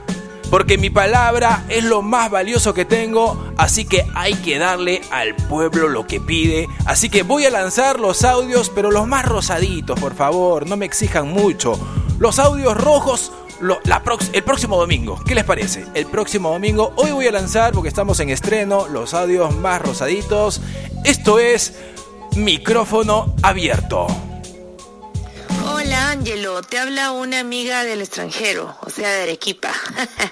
Porque 0.50 0.78
mi 0.78 0.90
palabra 0.90 1.66
es 1.70 1.84
lo 1.84 2.02
más 2.02 2.30
valioso 2.30 2.74
que 2.74 2.86
tengo, 2.86 3.52
así 3.58 3.86
que 3.86 4.06
hay 4.14 4.36
que 4.36 4.60
darle 4.60 5.02
al 5.12 5.36
pueblo 5.36 5.88
lo 5.88 6.06
que 6.06 6.20
pide. 6.20 6.68
Así 6.86 7.10
que 7.10 7.24
voy 7.24 7.46
a 7.46 7.50
lanzar 7.50 8.00
los 8.00 8.24
audios, 8.24 8.70
pero 8.70 8.92
los 8.92 9.08
más 9.08 9.26
rosaditos, 9.26 10.00
por 10.00 10.14
favor, 10.14 10.68
no 10.68 10.78
me 10.78 10.86
exijan 10.86 11.30
mucho. 11.30 11.80
Los 12.20 12.38
audios 12.40 12.78
rojos 12.78 13.32
la 13.60 14.04
el 14.34 14.44
próximo 14.44 14.78
domingo. 14.78 15.20
¿Qué 15.26 15.36
les 15.36 15.44
parece? 15.44 15.86
El 15.94 16.06
próximo 16.08 16.52
domingo. 16.52 16.94
Hoy 16.98 17.12
voy 17.12 17.28
a 17.28 17.32
lanzar, 17.32 17.74
porque 17.74 17.90
estamos 17.90 18.20
en 18.20 18.30
estreno, 18.30 18.88
los 18.88 19.14
audios 19.14 19.56
más 19.56 19.82
rosaditos. 19.82 20.62
Esto 21.06 21.40
es 21.40 21.74
micrófono 22.36 23.34
abierto. 23.42 24.08
Ángelo, 26.14 26.62
te 26.62 26.78
habla 26.78 27.12
una 27.12 27.40
amiga 27.40 27.84
del 27.84 28.00
extranjero, 28.00 28.78
o 28.82 28.92
sea, 28.92 29.10
de 29.10 29.24
Arequipa. 29.24 29.74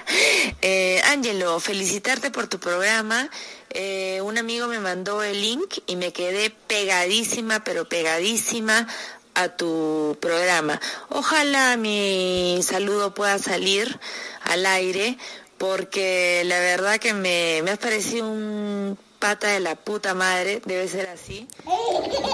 eh, 0.62 1.02
Ángelo, 1.06 1.60
felicitarte 1.60 2.30
por 2.30 2.45
tu 2.45 2.60
programa. 2.60 3.28
Eh, 3.72 4.22
un 4.22 4.38
amigo 4.38 4.68
me 4.68 4.80
mandó 4.80 5.24
el 5.24 5.41
link 5.41 5.80
y 5.88 5.95
me 5.95 6.14
quedé 6.14 6.52
pegadísima, 6.52 7.64
pero 7.64 7.90
pegadísima 7.90 8.88
a 9.34 9.49
tu 9.49 10.20
programa. 10.22 10.80
Ojalá 11.10 11.76
mi 11.78 12.60
saludo 12.62 13.16
pueda 13.16 13.40
salir 13.40 13.99
al 14.44 14.68
aire, 14.68 15.18
porque 15.58 16.44
la 16.45 16.60
verdad 16.60 16.99
que 16.99 17.16
me, 17.16 17.62
me 17.64 17.72
has 17.72 17.80
parecido 17.80 18.30
un 18.30 18.99
pata 19.22 19.48
de 19.48 19.61
la 19.61 19.76
puta 19.76 20.14
madre, 20.14 20.61
debe 20.65 20.89
ser 20.89 21.07
así. 21.07 21.48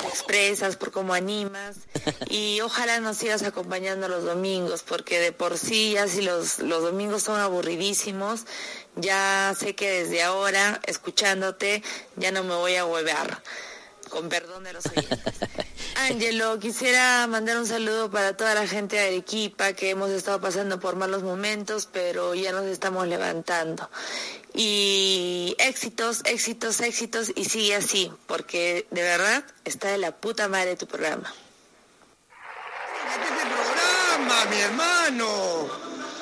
Expresas, 0.07 0.77
por 0.77 0.91
cómo 0.91 1.13
animas. 1.13 1.75
Y 2.29 2.61
ojalá 2.61 2.99
nos 2.99 3.17
sigas 3.17 3.43
acompañando 3.43 4.07
los 4.07 4.23
domingos, 4.23 4.81
porque 4.81 5.19
de 5.19 5.31
por 5.31 5.59
sí 5.59 5.91
ya 5.91 6.07
si 6.07 6.23
los, 6.23 6.57
los 6.59 6.81
domingos 6.81 7.21
son 7.21 7.39
aburridísimos, 7.39 8.45
ya 8.95 9.53
sé 9.59 9.75
que 9.75 9.91
desde 10.03 10.23
ahora, 10.23 10.81
escuchándote, 10.87 11.83
ya 12.15 12.31
no 12.31 12.43
me 12.43 12.55
voy 12.55 12.75
a 12.77 12.85
huevear. 12.85 13.43
Con 14.09 14.29
perdón 14.29 14.63
de 14.63 14.73
los 14.73 14.85
oyentes. 14.85 15.19
Ángelo, 15.95 16.59
quisiera 16.59 17.25
mandar 17.27 17.57
un 17.57 17.65
saludo 17.65 18.11
para 18.11 18.37
toda 18.37 18.53
la 18.53 18.67
gente 18.67 18.95
de 18.95 19.07
Arequipa 19.07 19.73
que 19.73 19.89
hemos 19.89 20.11
estado 20.11 20.39
pasando 20.39 20.79
por 20.79 20.95
malos 20.95 21.23
momentos, 21.23 21.89
pero 21.91 22.35
ya 22.35 22.51
nos 22.51 22.65
estamos 22.65 23.07
levantando. 23.07 23.89
Y 24.53 25.55
éxitos, 25.59 26.21
éxitos, 26.25 26.79
éxitos, 26.81 27.31
y 27.35 27.45
sigue 27.45 27.75
así, 27.75 28.11
porque 28.27 28.87
de 28.91 29.01
verdad 29.01 29.43
está 29.65 29.89
de 29.89 29.97
la 29.97 30.11
puta 30.11 30.47
madre 30.47 30.75
tu 30.75 30.87
programa. 30.87 31.33
Caramba, 33.07 34.45
mi 34.45 34.57
hermano. 34.57 35.69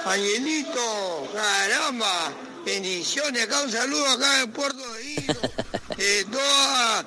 Angelito, 0.05 1.29
caramba. 1.33 2.31
Bendiciones, 2.65 3.43
acá 3.43 3.61
un 3.61 3.71
saludo 3.71 4.07
acá 4.07 4.41
en 4.41 4.51
Puerto 4.51 4.93
de 4.93 5.03
Hilo. 5.03 5.41
De 5.97 6.25
toda 6.25 7.05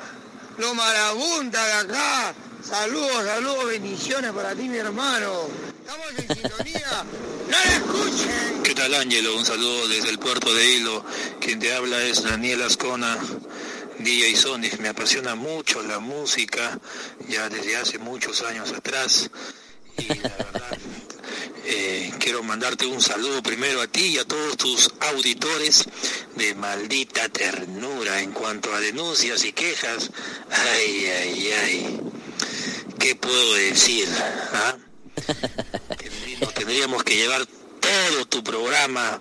lo 0.58 0.74
marabunta 0.74 1.64
de 1.64 1.72
acá. 1.72 2.34
Saludos, 2.62 3.24
saludos, 3.24 3.66
bendiciones 3.66 4.32
para 4.32 4.54
ti, 4.54 4.68
mi 4.68 4.76
hermano. 4.76 5.48
Estamos 5.80 6.06
en 6.18 6.36
sintonía. 6.36 7.04
¡No 7.48 7.58
la 7.58 7.76
escuchen! 7.76 8.62
¿Qué 8.62 8.74
tal 8.74 8.94
Ángelo? 8.94 9.36
Un 9.36 9.46
saludo 9.46 9.88
desde 9.88 10.10
el 10.10 10.18
puerto 10.18 10.52
de 10.52 10.70
Hilo. 10.70 11.04
Quien 11.40 11.58
te 11.58 11.72
habla 11.72 12.02
es 12.02 12.22
Daniel 12.22 12.62
Ascona, 12.62 13.16
DJ 14.00 14.36
Sonic. 14.36 14.78
Me 14.80 14.88
apasiona 14.88 15.34
mucho 15.34 15.82
la 15.82 15.98
música, 15.98 16.78
ya 17.28 17.48
desde 17.48 17.76
hace 17.76 17.98
muchos 17.98 18.42
años 18.42 18.72
atrás. 18.72 19.30
Y 19.96 20.08
la 20.08 20.28
verdad, 20.28 20.78
eh, 21.70 22.10
quiero 22.18 22.42
mandarte 22.42 22.86
un 22.86 23.02
saludo 23.02 23.42
primero 23.42 23.82
a 23.82 23.86
ti 23.86 24.06
y 24.06 24.18
a 24.18 24.24
todos 24.24 24.56
tus 24.56 24.90
auditores 25.00 25.84
de 26.34 26.54
maldita 26.54 27.28
ternura 27.28 28.22
en 28.22 28.32
cuanto 28.32 28.72
a 28.72 28.80
denuncias 28.80 29.44
y 29.44 29.52
quejas. 29.52 30.10
Ay, 30.50 31.06
ay, 31.06 31.52
ay. 31.52 32.00
¿Qué 32.98 33.14
puedo 33.16 33.54
decir? 33.54 34.08
ah? 34.54 34.76
Nos 36.40 36.54
tendríamos 36.54 37.04
que 37.04 37.16
llevar 37.16 37.44
todo 37.46 38.26
tu 38.26 38.42
programa 38.42 39.20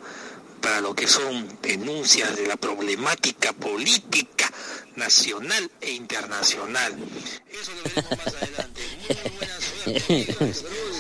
para 0.62 0.80
lo 0.80 0.96
que 0.96 1.08
son 1.08 1.60
denuncias 1.62 2.34
de 2.38 2.48
la 2.48 2.56
problemática 2.56 3.52
política 3.52 4.50
nacional 4.96 5.70
e 5.82 5.92
internacional. 5.92 6.96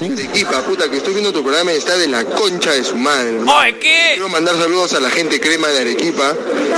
Arequipa, 0.01 0.61
puta, 0.63 0.89
que 0.89 0.97
estoy 0.97 1.13
viendo 1.13 1.33
tu 1.33 1.41
programa 1.43 1.73
y 1.73 1.77
está 1.77 1.97
de 1.97 2.07
la 2.07 2.23
concha 2.23 2.71
de 2.71 2.83
su 2.83 2.95
madre. 2.95 3.29
hermano. 3.29 3.77
¿qué? 3.79 4.11
Quiero 4.13 4.29
mandar 4.29 4.55
saludos 4.55 4.93
a 4.93 4.99
la 4.99 5.09
gente 5.09 5.39
crema 5.39 5.67
de 5.69 5.79
Arequipa 5.79 6.33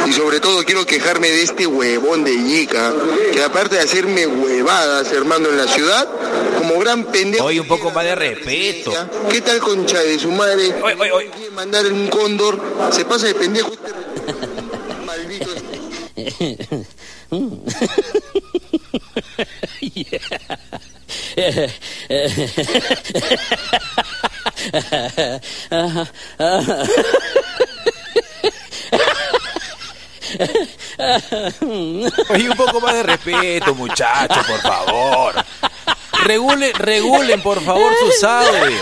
y 0.08 0.14
sobre 0.14 0.40
todo 0.40 0.64
quiero 0.64 0.86
quejarme 0.86 1.30
de 1.30 1.44
este 1.44 1.68
huevón 1.68 2.24
de 2.24 2.36
Yica, 2.36 2.94
que 3.34 3.44
aparte 3.44 3.76
de 3.76 3.82
hacerme 3.82 4.26
huevadas, 4.26 5.12
hermano, 5.12 5.50
en 5.50 5.58
la 5.58 5.68
ciudad, 5.68 6.08
como 6.58 6.80
gran 6.80 7.06
pendejo. 7.06 7.46
Oye, 7.46 7.60
un 7.60 7.68
poco 7.68 7.92
más 7.92 8.06
de 8.06 8.16
respeto. 8.16 8.94
¿Qué 9.30 9.42
tal 9.42 9.60
concha 9.60 10.00
de 10.00 10.18
su 10.20 10.32
madre? 10.32 10.74
Quiere 11.36 11.52
mandar 11.52 11.86
un 11.88 12.08
cóndor, 12.08 12.60
se 12.92 13.06
pasa 13.06 13.28
de 13.28 13.36
pendejo. 13.36 13.72
este 13.74 13.99
Oye, 32.30 32.50
un 32.50 32.58
poco 32.58 32.82
más 32.82 32.94
de 32.94 33.04
respeto, 33.04 33.74
muchachos, 33.76 34.46
por 34.46 34.62
favor. 34.62 35.46
Regulen, 36.24 36.74
regulen, 36.74 37.42
por 37.42 37.64
favor, 37.64 37.94
sus 37.98 38.24
audios. 38.24 38.82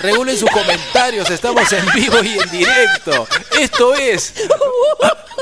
Regulen 0.00 0.38
sus 0.38 0.50
comentarios. 0.50 1.28
Estamos 1.30 1.72
en 1.72 1.86
vivo 1.94 2.22
y 2.22 2.38
en 2.38 2.50
directo. 2.50 3.26
Esto 3.58 3.94
es 3.94 4.34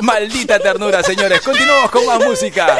maldita 0.00 0.58
ternura, 0.58 1.02
señores. 1.02 1.40
Continuamos 1.40 1.90
con 1.90 2.06
más 2.06 2.18
música. 2.20 2.78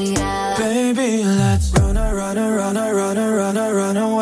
Mirada. 0.00 0.58
Baby, 0.58 1.24
let's 1.24 1.70
run, 1.78 1.96
a, 1.96 2.14
run, 2.14 2.36
run, 2.36 2.76
run, 2.76 3.16
run, 3.16 3.56
run 3.56 3.96
away. 3.96 4.19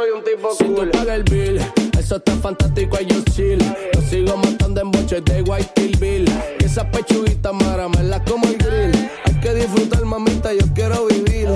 Soy 0.00 0.10
un 0.10 0.24
tipo 0.24 0.54
si 0.54 0.64
cool. 0.64 0.76
Si 0.76 0.90
tú 0.92 0.98
pagas 0.98 1.16
el 1.16 1.24
bill, 1.24 1.60
eso 1.98 2.16
está 2.16 2.32
fantástico, 2.36 2.98
yo 3.00 3.22
chill. 3.32 3.58
Yo 3.94 4.00
sigo 4.02 4.36
matando 4.38 4.80
en 4.80 4.90
boches 4.90 5.22
de 5.24 5.42
White 5.42 5.90
Bill. 6.00 6.24
Esa 6.64 6.90
pechuguita 6.90 7.52
mara 7.52 7.88
me 7.88 8.02
la 8.04 8.22
como 8.24 8.46
el 8.46 8.56
grill. 8.56 9.10
Hay 9.24 9.40
que 9.40 9.54
disfrutar, 9.54 10.04
mamita, 10.04 10.54
yo 10.54 10.66
quiero 10.74 11.06
vivir. 11.06 11.48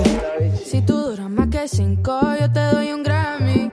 Si 0.63 0.81
tú 0.81 0.95
duras 0.95 1.29
más 1.29 1.47
que 1.49 1.67
cinco, 1.67 2.19
yo 2.39 2.51
te 2.51 2.59
doy 2.59 2.91
un 2.91 3.01
Grammy. 3.01 3.71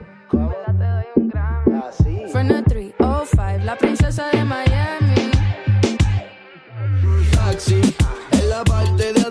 Fernet 2.31 2.65
305, 2.65 3.65
la 3.65 3.77
princesa 3.77 4.27
de 4.31 4.43
Miami. 4.43 5.31
Taxi, 7.31 7.81
en 8.31 8.49
la 8.49 8.63
parte 8.63 9.13
de 9.13 9.22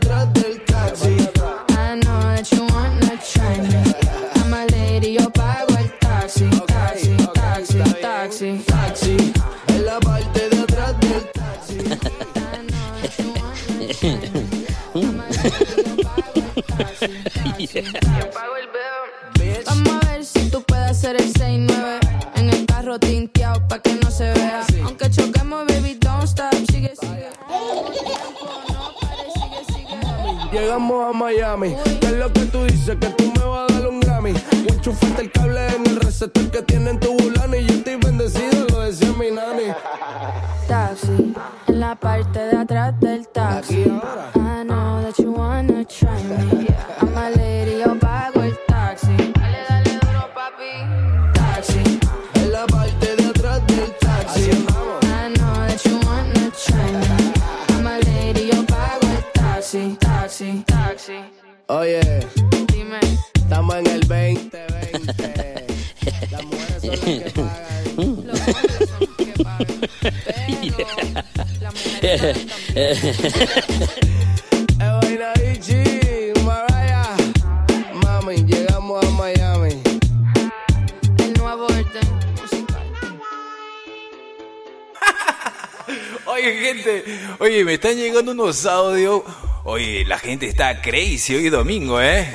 Vamos 19.67 20.05
a 20.05 20.07
ver 20.07 20.25
si 20.25 20.49
tú 20.51 20.63
puedes 20.63 20.91
hacer 20.91 21.17
el 21.17 21.33
6-9 21.33 21.99
en 22.37 22.49
el 22.49 22.65
carro 22.67 22.99
tinteado 23.01 23.67
pa' 23.67 23.81
que 23.81 23.95
no 23.95 24.11
se 24.11 24.33
vea. 24.33 24.65
Aunque 24.85 25.11
choquemos, 25.11 25.67
baby, 25.67 25.99
don't 26.01 26.23
stop. 26.25 26.55
Sigue, 26.71 26.95
sigue. 27.01 27.29
Llegamos 30.53 31.13
a 31.13 31.19
Miami. 31.19 31.75
¿Qué 32.01 32.07
es 32.07 32.13
lo 32.13 32.33
que 32.33 32.41
tú 32.47 32.65
dices? 32.65 32.97
Que 33.01 33.09
tú 33.09 33.33
me 33.37 33.45
vas 33.45 33.69
a 33.69 33.75
dar 33.75 33.89
un 33.89 33.99
Grammy. 33.99 34.35
Enchufaste 34.69 35.23
el 35.23 35.33
cable 35.33 35.67
en 35.75 35.87
el 35.87 35.97
receptor 35.97 36.51
que 36.53 36.63
tiene 36.63 36.91
en 36.91 37.01
tu 37.01 37.17
bulano. 37.17 37.57
Y 37.57 37.67
yo 37.67 37.75
estoy 37.75 37.97
bendecido, 37.97 38.67
lo 38.69 38.81
decía 38.81 39.13
mi 39.19 39.33
nani. 39.33 39.73
Taxi, 40.69 41.35
en 41.67 41.81
la 41.81 41.97
parte 41.97 42.39
de 42.39 42.57
atrás 42.59 43.01
del 43.01 43.27
taxi. 43.29 43.91
Oye, 61.83 62.01
Dime. 62.73 63.01
estamos 63.35 63.75
en 63.75 63.87
el 63.89 64.01
2020. 64.07 64.67
Las 66.31 66.45
mujeres 66.45 66.81
son 66.81 66.91
las 66.91 67.01
que 67.01 67.43
pagan. 67.43 67.97
Los 67.97 68.07
hombres 68.07 68.89
son 68.89 69.01
los 69.01 69.17
que 69.17 69.33
pagan. 69.43 69.67
Pero 70.79 71.59
las 71.61 71.75
mujeres 71.75 72.23
Ichi, 75.59 75.83
Mariah. 76.45 77.17
Mami, 78.05 78.37
llegamos 78.45 79.05
a 79.05 79.11
Miami. 79.11 79.83
El 81.19 81.33
nuevo 81.35 81.65
orden 81.65 82.09
musical. 82.41 82.87
Oye, 86.27 86.55
gente, 86.61 87.05
oye, 87.41 87.65
me 87.65 87.75
están 87.75 87.97
llegando 87.97 88.31
unos 88.31 88.67
audios. 88.67 89.23
Oye, 89.65 90.05
la 90.05 90.19
gente 90.19 90.49
está 90.49 90.83
crazy 90.83 91.37
hoy 91.37 91.49
domingo, 91.49 92.01
¿eh? 92.01 92.29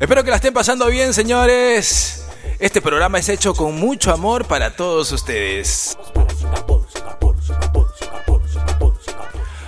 Espero 0.00 0.24
que 0.24 0.30
la 0.30 0.36
estén 0.36 0.52
pasando 0.52 0.86
bien, 0.88 1.14
señores. 1.14 2.26
Este 2.58 2.82
programa 2.82 3.18
es 3.18 3.28
hecho 3.28 3.54
con 3.54 3.76
mucho 3.76 4.12
amor 4.12 4.46
para 4.46 4.74
todos 4.74 5.12
ustedes. 5.12 5.96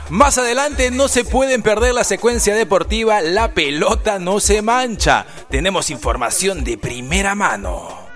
Más 0.08 0.38
adelante 0.38 0.90
no 0.90 1.06
se 1.06 1.24
pueden 1.24 1.62
perder 1.62 1.92
la 1.92 2.02
secuencia 2.02 2.54
deportiva 2.54 3.20
La 3.20 3.52
pelota 3.52 4.18
no 4.18 4.40
se 4.40 4.62
mancha. 4.62 5.26
Tenemos 5.50 5.90
información 5.90 6.64
de 6.64 6.78
primera 6.78 7.34
mano. 7.34 8.08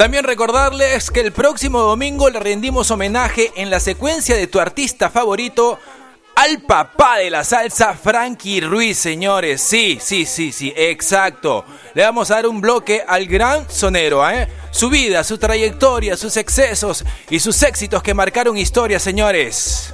También 0.00 0.24
recordarles 0.24 1.10
que 1.10 1.20
el 1.20 1.30
próximo 1.30 1.80
domingo 1.80 2.30
le 2.30 2.40
rendimos 2.40 2.90
homenaje 2.90 3.52
en 3.56 3.68
la 3.68 3.80
secuencia 3.80 4.34
de 4.34 4.46
tu 4.46 4.58
artista 4.58 5.10
favorito 5.10 5.78
al 6.36 6.62
papá 6.62 7.18
de 7.18 7.28
la 7.28 7.44
salsa, 7.44 7.92
Frankie 7.92 8.62
Ruiz, 8.62 8.96
señores. 8.96 9.60
Sí, 9.60 9.98
sí, 10.00 10.24
sí, 10.24 10.52
sí, 10.52 10.72
exacto. 10.74 11.66
Le 11.92 12.02
vamos 12.02 12.30
a 12.30 12.36
dar 12.36 12.46
un 12.46 12.62
bloque 12.62 13.04
al 13.06 13.26
gran 13.26 13.70
sonero, 13.70 14.26
¿eh? 14.30 14.48
Su 14.70 14.88
vida, 14.88 15.22
su 15.22 15.36
trayectoria, 15.36 16.16
sus 16.16 16.38
excesos 16.38 17.04
y 17.28 17.38
sus 17.38 17.62
éxitos 17.62 18.02
que 18.02 18.14
marcaron 18.14 18.56
historia, 18.56 18.98
señores. 18.98 19.92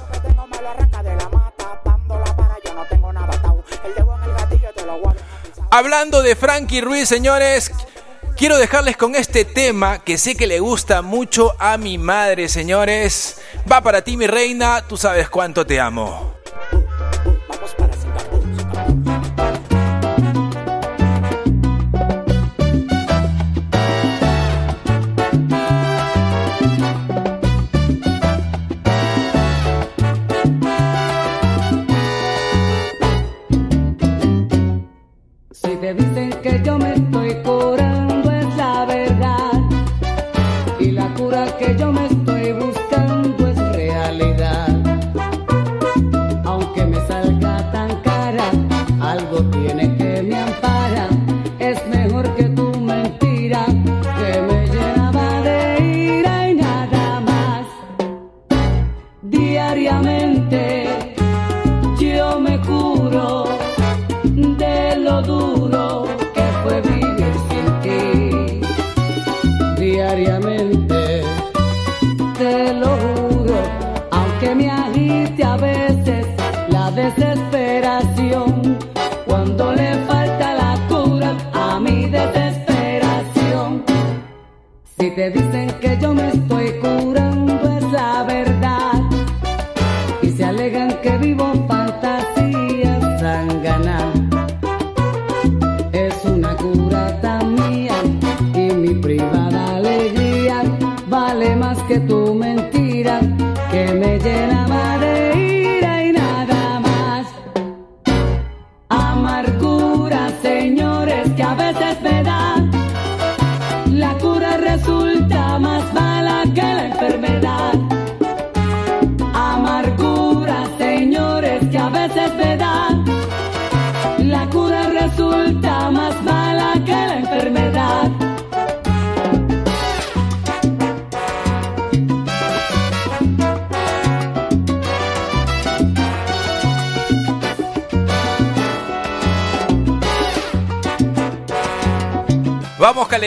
Hablando 5.69 6.21
de 6.21 6.37
Frankie 6.37 6.79
Ruiz, 6.79 7.09
señores, 7.09 7.73
quiero 8.37 8.57
dejarles 8.57 8.95
con 8.95 9.15
este 9.15 9.45
tema 9.45 9.99
que 9.99 10.17
sé 10.17 10.35
que 10.35 10.47
le 10.47 10.59
gusta 10.59 11.01
mucho 11.01 11.55
a 11.59 11.77
mi 11.77 11.97
madre, 11.97 12.47
señores. 12.47 13.41
Va 13.69 13.81
para 13.81 14.03
ti, 14.03 14.15
mi 14.15 14.27
reina, 14.27 14.85
tú 14.87 14.95
sabes 14.95 15.27
cuánto 15.29 15.65
te 15.65 15.79
amo. 15.79 16.36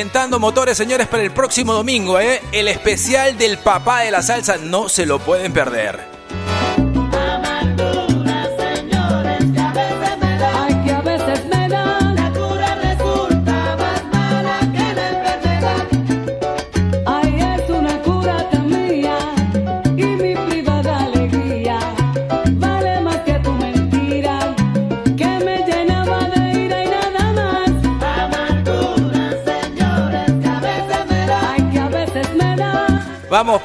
Calentando 0.01 0.40
motores, 0.40 0.78
señores, 0.78 1.09
para 1.09 1.22
el 1.22 1.31
próximo 1.31 1.74
domingo, 1.74 2.18
¿eh? 2.18 2.40
El 2.52 2.68
especial 2.68 3.36
del 3.36 3.59
papá 3.59 4.01
de 4.01 4.10
la 4.10 4.22
salsa 4.22 4.56
no 4.56 4.89
se 4.89 5.05
lo 5.05 5.18
pueden 5.18 5.52
perder. 5.52 6.19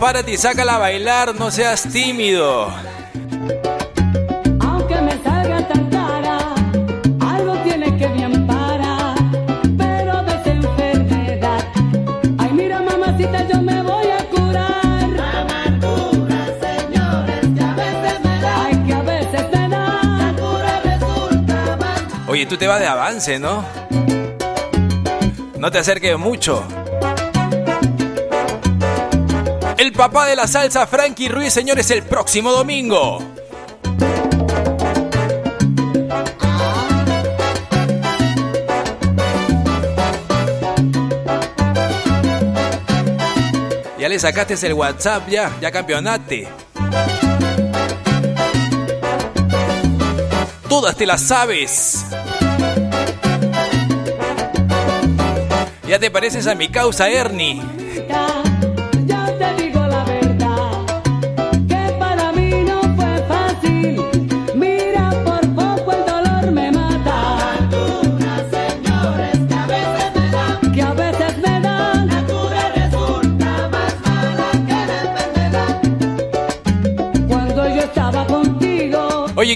Párate 0.06 0.34
y 0.34 0.38
sácala 0.38 0.76
a 0.76 0.78
bailar, 0.78 1.34
no 1.34 1.50
seas 1.50 1.82
tímido. 1.92 2.68
Aunque 4.60 5.02
me 5.02 5.18
salga 5.24 5.68
tan 5.68 5.90
cara, 5.90 6.38
algo 7.22 7.58
tiene 7.64 7.98
que 7.98 8.08
me 8.10 8.26
ampara, 8.26 9.16
pero 9.76 10.22
de 10.22 10.36
esa 10.36 10.52
enfermedad. 10.52 11.66
Ay, 12.38 12.52
mira, 12.54 12.82
mamacita, 12.84 13.48
yo 13.48 13.60
me 13.64 13.82
voy 13.82 14.06
a 14.12 14.24
curar. 14.30 15.10
Amargura, 15.42 16.40
señores, 16.62 17.46
que 17.56 17.64
a 17.64 17.74
veces 17.74 18.20
me 18.24 18.42
da. 18.42 18.64
Ay, 18.64 18.76
que 18.86 18.94
a 18.94 19.02
veces 19.02 19.46
me 19.54 19.70
da. 19.70 20.04
La 20.20 20.36
cura 20.40 20.82
resulta 20.84 21.78
más. 21.78 22.30
Oye, 22.30 22.46
tú 22.46 22.58
te 22.58 22.68
vas 22.68 22.80
de 22.80 22.86
avance, 22.86 23.40
¿no? 23.40 23.66
No 25.58 25.72
te 25.72 25.80
acerques 25.80 26.16
mucho. 26.16 26.64
Papá 29.96 30.28
de 30.28 30.36
la 30.36 30.46
salsa, 30.46 30.86
Frankie 30.86 31.30
Ruiz, 31.30 31.54
señores, 31.54 31.90
el 31.90 32.04
próximo 32.04 32.52
domingo. 32.52 33.20
Ya 43.98 44.10
le 44.10 44.20
sacaste 44.20 44.54
el 44.68 44.74
WhatsApp, 44.74 45.28
ya, 45.30 45.52
ya 45.62 45.72
campeonate. 45.72 46.48
Todas 50.70 50.96
te 50.96 51.06
las 51.06 51.22
sabes. 51.22 52.06
Ya 55.88 56.00
te 56.00 56.12
pareces 56.12 56.48
a 56.48 56.56
mi 56.56 56.70
causa, 56.70 57.10
Ernie. 57.10 57.75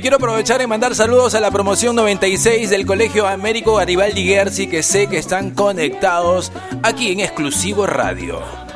Quiero 0.01 0.15
aprovechar 0.15 0.61
y 0.61 0.67
mandar 0.67 0.95
saludos 0.95 1.35
a 1.35 1.41
la 1.41 1.51
promoción 1.51 1.93
96 1.95 2.69
del 2.69 2.85
Colegio 2.85 3.27
Américo 3.27 3.75
Garibaldi 3.75 4.23
Gersi, 4.23 4.67
que 4.67 4.81
sé 4.81 5.07
que 5.07 5.17
están 5.17 5.51
conectados 5.51 6.53
aquí 6.83 7.11
en 7.11 7.19
Exclusivo 7.19 7.85
Radio. 7.85 8.68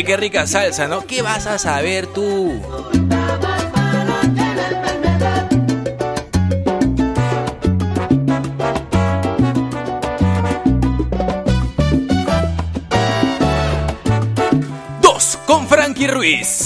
Oye, 0.00 0.06
qué 0.06 0.16
rica 0.16 0.46
salsa, 0.46 0.88
¿no? 0.88 1.06
¿Qué 1.06 1.20
vas 1.20 1.46
a 1.46 1.58
saber 1.58 2.06
tú? 2.06 2.58
Dos 15.02 15.38
con 15.46 15.68
Frankie 15.68 16.06
Ruiz. 16.06 16.59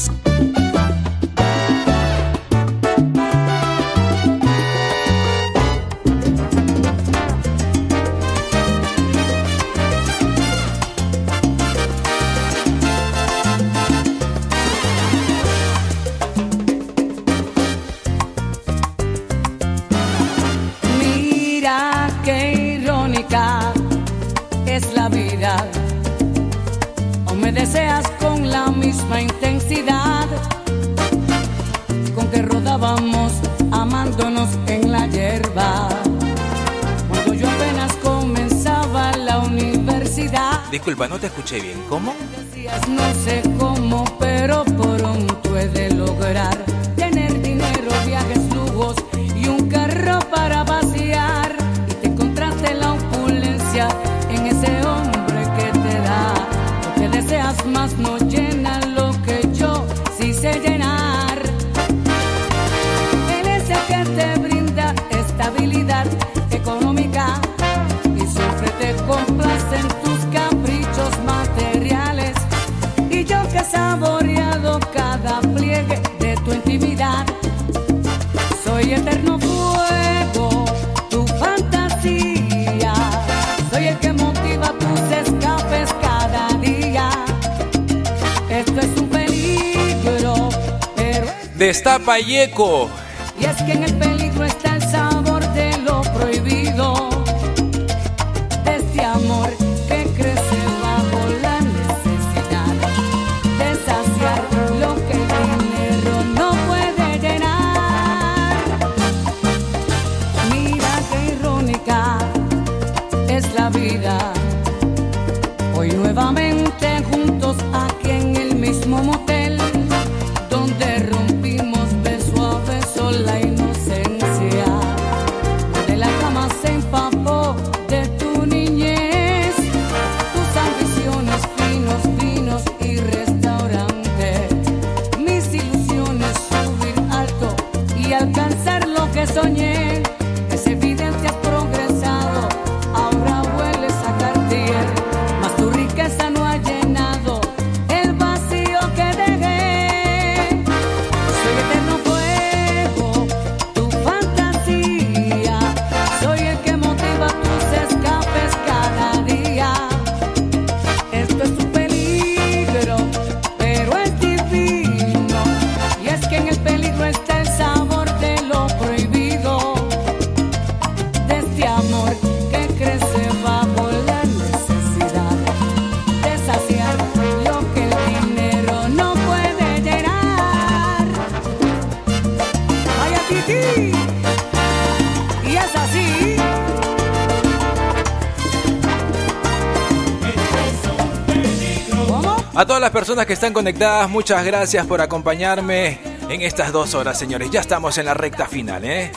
personas 192.95 193.27
que 193.27 193.33
están 193.33 193.53
conectadas, 193.53 194.09
muchas 194.09 194.45
gracias 194.47 194.87
por 194.87 195.01
acompañarme 195.01 195.99
en 196.31 196.43
estas 196.43 196.73
dos 196.73 196.95
horas, 196.95 197.19
señores. 197.19 197.51
Ya 197.51 197.61
estamos 197.61 197.99
en 197.99 198.07
la 198.07 198.15
recta 198.15 198.47
final, 198.47 198.85
¿eh? 198.85 199.11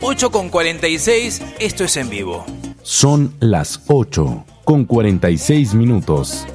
8 0.00 0.30
con 0.30 0.48
46, 0.48 1.42
esto 1.58 1.84
es 1.84 1.96
en 1.98 2.08
vivo. 2.08 2.46
Son 2.82 3.34
las 3.38 3.82
8 3.88 4.44
con 4.64 4.86
46 4.86 5.74
minutos. 5.74 6.46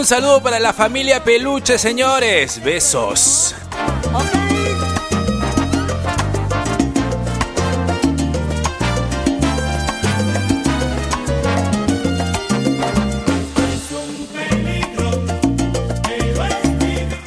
Un 0.00 0.06
saludo 0.06 0.42
para 0.42 0.58
la 0.58 0.72
familia 0.72 1.22
Peluche, 1.22 1.76
señores. 1.76 2.64
Besos. 2.64 3.54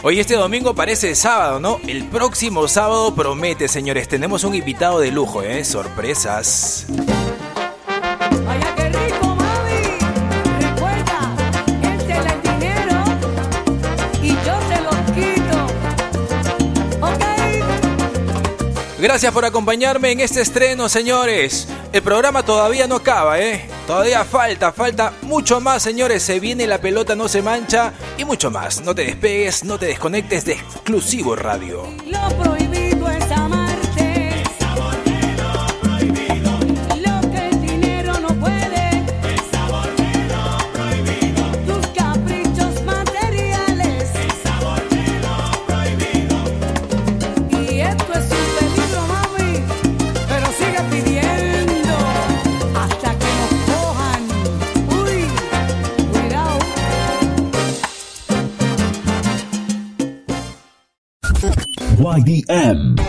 Hoy 0.02 0.20
este 0.20 0.34
domingo 0.34 0.74
parece 0.74 1.14
sábado, 1.14 1.60
¿no? 1.60 1.80
El 1.88 2.06
próximo 2.06 2.68
sábado 2.68 3.14
promete, 3.14 3.68
señores. 3.68 4.08
Tenemos 4.08 4.44
un 4.44 4.56
invitado 4.56 5.00
de 5.00 5.12
lujo, 5.12 5.44
¿eh? 5.44 5.64
Sorpresas. 5.64 6.88
Gracias 19.04 19.34
por 19.34 19.44
acompañarme 19.44 20.12
en 20.12 20.22
este 20.22 20.40
estreno, 20.40 20.88
señores. 20.88 21.68
El 21.92 22.02
programa 22.04 22.46
todavía 22.46 22.88
no 22.88 22.96
acaba, 22.96 23.38
¿eh? 23.38 23.68
Todavía 23.86 24.24
falta, 24.24 24.72
falta 24.72 25.12
mucho 25.24 25.60
más, 25.60 25.84
señores. 25.84 26.24
Se 26.24 26.40
viene 26.40 26.68
la 26.68 26.80
pelota, 26.80 27.14
no 27.14 27.28
se 27.28 27.42
mancha 27.42 27.92
y 28.18 28.24
mucho 28.24 28.50
más. 28.50 28.80
No 28.80 28.96
te 28.96 29.04
despegues, 29.04 29.66
no 29.66 29.78
te 29.78 29.88
desconectes 29.88 30.46
de 30.46 30.54
Exclusivo 30.54 31.36
Radio. 31.36 31.86
YDM. 62.14 63.00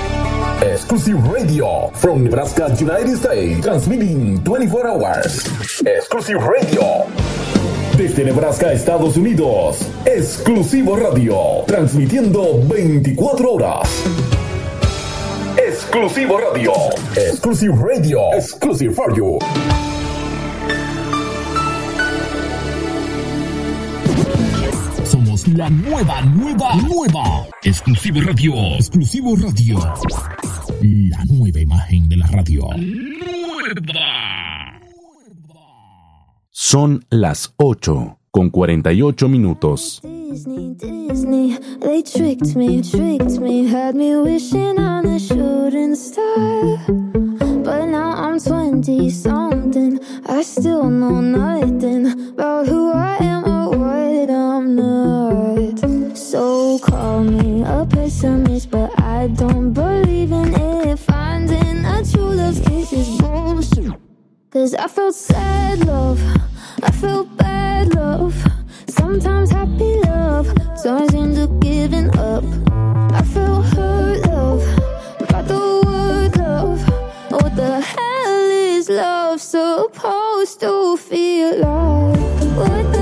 Exclusive 0.63 1.21
radio 1.29 1.91
from 1.93 2.25
Nebraska, 2.25 2.75
United 2.81 3.19
States. 3.19 3.61
Transmitting 3.61 4.43
24 4.43 4.87
hours. 4.87 5.45
Exclusive 5.85 6.41
radio. 6.43 7.05
Desde 7.99 8.25
Nebraska, 8.25 8.73
Estados 8.73 9.19
Unidos. 9.19 9.77
Exclusivo 10.07 10.97
radio. 10.97 11.65
Transmitiendo 11.67 12.65
24 12.67 13.53
horas. 13.53 13.89
Exclusivo 15.59 16.39
radio. 16.39 16.73
Exclusive 17.15 17.75
radio. 17.77 18.33
Exclusive 18.33 18.95
for 18.95 19.15
you. 19.15 19.39
La 25.53 25.69
nueva, 25.69 26.23
nueva, 26.23 26.75
nueva. 26.77 27.47
Exclusivo 27.63 28.21
Radio. 28.23 28.55
Exclusivo 28.77 29.37
Radio. 29.37 29.79
La 30.81 31.23
nueva 31.27 31.61
imagen 31.61 32.09
de 32.09 32.17
la 32.17 32.27
radio. 32.29 32.69
Son 36.51 37.05
las 37.11 37.53
8 37.59 38.19
con 38.31 38.49
48 38.49 39.29
minutos. 39.29 40.01
Disney, 40.03 40.75
Disney, 40.75 41.59
they 41.81 42.03
tricked 42.03 42.57
me, 42.57 42.81
tricked 42.83 43.39
me, 43.39 43.67
had 43.67 43.95
me 43.95 44.17
wishing 44.17 44.79
on 44.79 45.07
a 45.07 45.19
shooting 45.19 45.95
star. 45.95 46.79
But 47.63 47.87
now 47.87 48.15
I'm 48.17 48.41
20 48.41 49.11
something, 49.11 50.01
I 50.27 50.43
still 50.43 50.91
know 50.91 51.21
nothing 51.21 52.31
about 52.31 52.67
who 52.67 52.91
I 52.93 53.19
am 53.21 53.34
what 54.15 54.31
I'm 54.31 54.77
not. 54.77 56.17
So 56.17 56.79
call 56.79 57.25
me 57.25 57.63
a 57.63 57.85
pessimist, 57.85 58.71
but 58.71 58.91
I 59.01 59.29
don't 59.29 59.73
believe 59.73 60.31
in 60.33 60.55
it. 60.55 60.99
Finding 60.99 61.85
a 61.85 62.05
true 62.05 62.35
love's 62.41 62.61
kiss 62.61 62.93
is 62.93 63.21
bullshit. 63.21 63.93
Cause 64.51 64.75
I 64.75 64.87
felt 64.87 65.15
sad 65.15 65.85
love, 65.87 66.21
I 66.83 66.91
felt 66.93 67.37
bad 67.37 67.95
love, 67.95 68.35
sometimes 68.87 69.51
happy 69.51 69.99
love 70.03 70.47
turns 70.81 71.13
into 71.13 71.49
giving 71.59 72.09
up. 72.17 72.45
I 73.13 73.23
felt 73.23 73.65
hurt 73.75 74.27
love, 74.29 74.63
got 75.29 75.49
the 75.49 75.65
word 75.85 76.37
love. 76.37 76.81
What 77.33 77.57
the 77.57 77.81
hell 77.81 78.51
is 78.77 78.89
love 78.89 79.41
supposed 79.41 80.61
to 80.61 80.97
feel 80.97 81.59
like? 81.59 82.25
What 82.57 82.94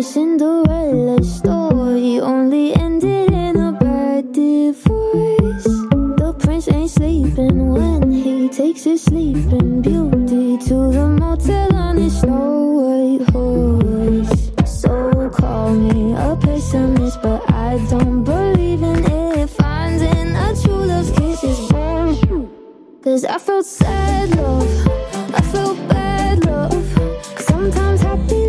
warned 0.00 0.36
me 0.36 0.38
Cinderella's 0.38 1.36
story 1.36 2.20
only 2.20 2.74
ended 2.74 3.32
in 3.32 3.56
a 3.56 3.72
bad 3.72 4.32
divorce. 4.32 5.64
The 5.64 6.34
prince 6.38 6.68
ain't 6.68 6.90
sleeping 6.90 7.72
when 7.72 8.10
he 8.10 8.48
takes 8.48 8.84
his 8.84 9.02
sleeping 9.02 9.82
beauty 9.82 10.58
to 10.68 10.92
the 10.92 11.08
motel 11.20 11.74
on 11.74 11.96
his 11.96 12.20
snow 12.20 12.80
white 12.80 13.28
horse. 13.30 14.50
So 14.64 15.30
call 15.30 15.74
me 15.74 16.14
a 16.14 16.36
pessimist, 16.36 17.20
but 17.22 17.42
I 17.50 17.78
don't 17.90 18.24
believe 18.24 18.82
in 18.82 19.04
it. 19.04 19.50
Finding 19.50 20.36
a 20.36 20.54
true 20.62 20.84
love's 20.86 21.10
kiss 21.12 21.44
is 21.44 21.58
bullshit. 21.68 22.48
Cause 23.02 23.24
I 23.24 23.38
felt 23.38 23.66
sad 23.66 24.36
love, 24.36 24.86
I 25.34 25.42
felt 25.52 25.76
bad 25.88 26.44
love. 26.46 26.84
Sometimes 27.38 28.00
happy 28.02 28.39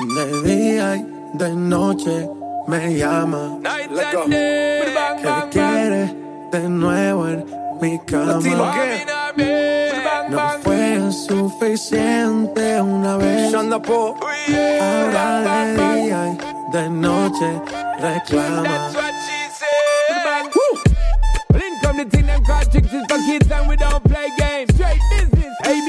De 0.00 0.42
día 0.42 0.96
y 0.96 1.06
de 1.34 1.50
noche 1.54 2.28
me 2.66 2.94
llama. 2.94 3.58
Let 3.62 4.12
go. 4.12 4.24
Que 4.26 5.48
quiere 5.50 6.14
de 6.50 6.68
nuevo 6.68 7.28
en 7.28 7.44
mi 7.80 7.98
cama. 8.00 8.40
No 10.28 10.48
fue 10.62 11.12
suficiente 11.12 12.80
una 12.80 13.16
vez. 13.16 13.54
Ahora 13.54 13.72
de 15.40 15.74
día 15.74 16.20
y 16.28 16.38
de 16.72 16.90
noche 16.90 17.62
reclama. 18.00 18.90
Well, 21.50 21.62
in 21.62 21.80
come 21.82 21.96
the 21.98 22.04
thing 22.10 22.26
them 22.26 22.44
call 22.44 22.64
chicks 22.64 22.92
is 22.92 23.04
for 23.08 23.18
kids 23.26 23.50
and 23.50 23.68
we 23.68 23.76
don't 23.76 24.02
play 24.04 24.28
games. 24.36 24.74
Straight 24.74 25.00
business, 25.10 25.54
hey 25.64 25.80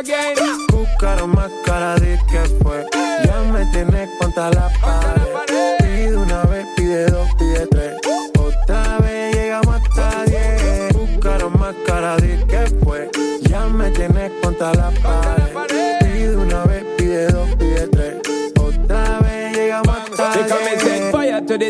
again. 0.00 0.36
Más 1.26 1.50
cara 1.64 1.94
de 1.96 2.18
que 2.30 2.40
fue. 2.62 2.86
Ya 3.24 3.40
me 3.52 3.64
tienes 3.72 4.08
contra 4.18 4.50
la 4.50 4.68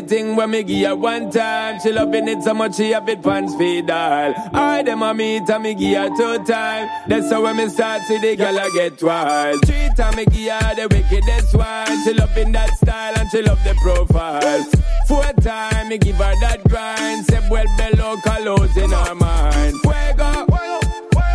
fire 0.00 0.06
to 0.06 0.06
the 0.06 0.08
thing 0.08 0.36
when 0.36 0.50
me 0.50 0.62
give 0.62 0.88
her 0.88 0.96
one 0.96 1.30
time. 1.30 1.80
She 1.80 1.92
loving 1.92 2.28
it 2.28 2.42
so 2.42 2.54
much 2.54 2.76
she 2.76 2.90
have 2.90 3.08
it 3.08 3.22
pants 3.22 3.54
feed 3.56 3.90
all. 3.90 4.34
I 4.52 4.82
them 4.82 5.02
a 5.02 5.14
meet 5.14 5.48
and 5.48 5.62
me 5.62 5.74
give 5.74 5.96
her 5.96 6.08
two 6.16 6.44
time. 6.44 6.88
That's 7.08 7.30
how 7.30 7.42
when 7.42 7.56
me 7.56 7.68
start 7.68 8.02
see 8.02 8.18
the 8.18 8.36
girl 8.36 8.58
I 8.58 8.70
get 8.74 9.02
wild. 9.02 9.66
Three 9.66 9.90
time 9.96 10.16
me 10.16 10.24
give 10.26 10.52
her 10.52 10.74
the 10.74 10.88
wickedest 10.90 11.54
one. 11.54 12.04
She 12.04 12.14
loving 12.14 12.52
that 12.52 12.70
style 12.76 13.14
and 13.18 13.30
she 13.30 13.42
love 13.42 13.62
the 13.64 13.74
profile. 13.82 14.64
Four 15.08 15.32
time 15.42 15.88
me 15.88 15.98
give 15.98 16.16
her 16.16 16.34
that 16.40 16.62
grind. 16.68 17.26
Say 17.26 17.40
well 17.50 17.66
below 17.76 18.16
colors 18.24 18.76
in 18.76 18.90
her 18.90 19.14
mind. 19.14 19.74
Fuego. 19.80 20.46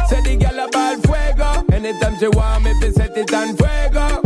Say 0.10 0.22
the 0.22 0.38
girl 0.38 0.60
a 0.60 0.70
ball 0.70 0.96
fuego. 1.02 1.66
Anytime 1.72 2.18
she 2.20 2.28
want 2.28 2.64
me, 2.64 2.74
fi 2.80 2.92
set 2.92 3.18
it 3.18 3.34
on 3.34 3.56
fuego. 3.58 4.25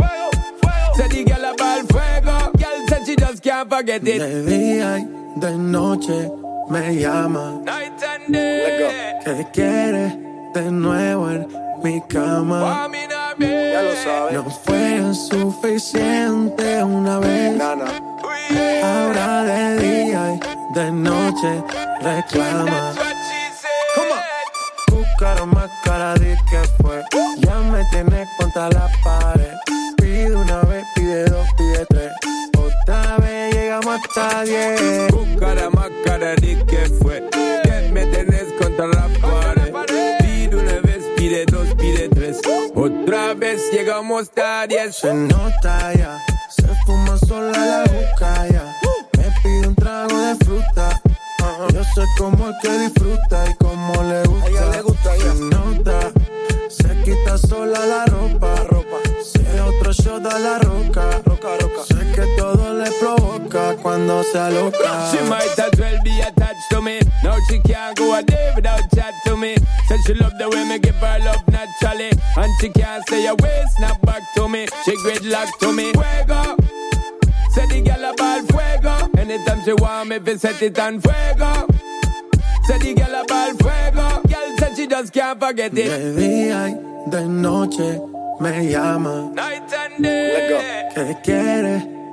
Can't 3.60 3.70
forget 3.70 4.08
it. 4.08 4.18
De 4.18 4.42
día 4.44 4.98
y 4.98 5.40
de 5.40 5.56
noche 5.56 6.30
me 6.68 6.94
llama. 6.96 7.60
Night 7.64 8.02
and 8.02 8.32
day. 8.32 9.20
Que 9.24 9.46
quiere 9.52 10.16
de 10.54 10.70
nuevo 10.70 11.30
en 11.30 11.46
mi 11.82 12.00
cama. 12.08 12.88
Ya 13.38 13.82
lo 13.82 13.94
sabes. 13.96 14.34
No 14.34 14.50
fue 14.50 15.14
suficiente 15.14 16.82
una 16.82 17.18
vez. 17.18 17.60
Ahora 18.82 19.42
de 19.44 19.76
día 19.78 20.34
y 20.34 20.74
de 20.74 20.92
noche 20.92 21.62
reclama. 22.00 22.92
Buscaron 24.90 25.50
más 25.50 25.70
cara 25.84 26.14
de 26.14 26.36
que 26.50 26.82
fue. 26.82 27.02
Ya 27.38 27.58
me 27.60 27.84
tienes 27.90 28.28
contra 28.38 28.68
la 28.70 28.88
pared. 29.04 29.54
Pide 29.96 30.34
una 30.34 30.60
vez, 30.62 30.84
pide 30.94 31.24
dos, 31.26 31.46
pide 31.56 31.86
tres. 31.86 32.19
Llegamos 33.90 34.08
hasta 34.08 34.44
diez. 34.44 35.10
Buscara 35.10 35.70
más 35.70 35.90
cara 36.04 36.34
de 36.36 36.64
que 36.64 36.86
fue. 37.02 37.28
Que 37.30 37.90
me 37.92 38.06
tenés 38.06 38.52
contra 38.60 38.86
la 38.86 39.08
pared. 39.20 39.72
Pide 40.20 40.56
una 40.56 40.80
vez, 40.80 41.04
pide 41.16 41.44
dos, 41.46 41.68
pide 41.74 42.08
tres. 42.08 42.40
Otra 42.74 43.34
vez 43.34 43.60
llegamos 43.72 44.30
a 44.36 44.66
diez. 44.68 44.94
Se 44.96 45.12
nota 45.12 45.92
ya, 45.94 46.18
se 46.50 46.68
fuma 46.86 47.18
sola 47.18 47.50
la 47.52 47.80
boca 47.80 48.46
ya. 48.48 48.76
Me 49.18 49.24
pide 49.42 49.66
un 49.68 49.74
trago 49.74 50.16
de 50.20 50.36
fruta. 50.44 51.00
Yo 51.72 51.82
sé 51.82 52.04
cómo 52.16 52.48
es 52.48 52.56
que 52.62 52.78
disfruta 52.78 53.44
y 53.50 53.54
cómo 53.54 54.02
le 54.04 54.22
gusta. 54.22 54.46
A 54.46 54.50
ella 54.50 54.70
le 54.70 54.82
gusta 54.82 55.16
Se 55.16 55.34
nota, 55.34 56.12
se 56.68 57.02
quita 57.02 57.38
sola 57.38 57.86
la 57.86 58.06
ropa. 58.06 58.54
ropa. 58.68 58.98
Se 59.24 59.60
otro 59.60 59.92
shot 59.92 60.26
a 60.26 60.38
la 60.38 60.58
roca. 60.58 61.20
roca, 61.24 61.48
roca. 61.60 61.82
Sé 61.88 62.12
que 62.14 62.26
todo 62.36 62.74
le 62.74 62.90
provoca 62.92 63.29
cuando 63.50 64.22
se 64.22 64.38
aloca. 64.38 65.10
She 65.10 65.20
might 65.28 65.58
as 65.58 65.78
well 65.78 66.02
be 66.04 66.20
attached 66.20 66.70
to 66.70 66.80
me. 66.80 67.00
Now 67.22 67.36
she 67.48 67.58
can't 67.60 67.96
go 67.96 68.14
a 68.14 68.22
day 68.22 68.52
without 68.54 68.82
chat 68.94 69.14
to 69.26 69.36
me. 69.36 69.56
Said 69.88 70.00
she 70.06 70.14
love 70.14 70.38
the 70.38 70.48
way 70.48 70.64
me 70.68 70.78
give 70.78 70.94
her 70.96 71.18
love 71.24 71.42
naturally. 71.48 72.10
And 72.36 72.52
she 72.60 72.68
can't 72.70 73.02
stay 73.06 73.26
away, 73.26 73.64
snap 73.76 74.00
back 74.02 74.22
to 74.36 74.48
me. 74.48 74.66
She 74.84 74.92
gridlock 74.98 75.58
to 75.60 75.72
me. 75.72 75.92
Fuego. 75.92 76.56
Say 77.52 77.66
the 77.66 77.90
a 77.90 78.14
ball 78.14 78.42
fuego. 78.42 79.10
Anytime 79.18 79.64
she 79.64 79.72
want 79.72 80.08
me, 80.08 80.18
fi 80.20 80.36
set 80.36 80.62
it 80.62 80.78
on 80.78 81.00
fuego. 81.00 81.66
Say 82.64 82.78
the 82.78 83.02
a 83.02 83.24
ball 83.26 83.54
fuego. 83.54 84.22
Girl 84.28 84.58
said 84.58 84.76
she 84.76 84.86
just 84.86 85.12
can't 85.12 85.40
forget 85.40 85.72
it. 85.76 85.88
De 85.88 86.14
día 86.14 86.68
y 86.68 87.10
de 87.10 87.28
noche 87.28 88.00
me 88.40 88.70
llama. 88.70 89.32
Night 89.34 89.72
and 89.72 90.02
day. 90.04 90.90
Que 90.94 91.16
quiere 91.22 91.99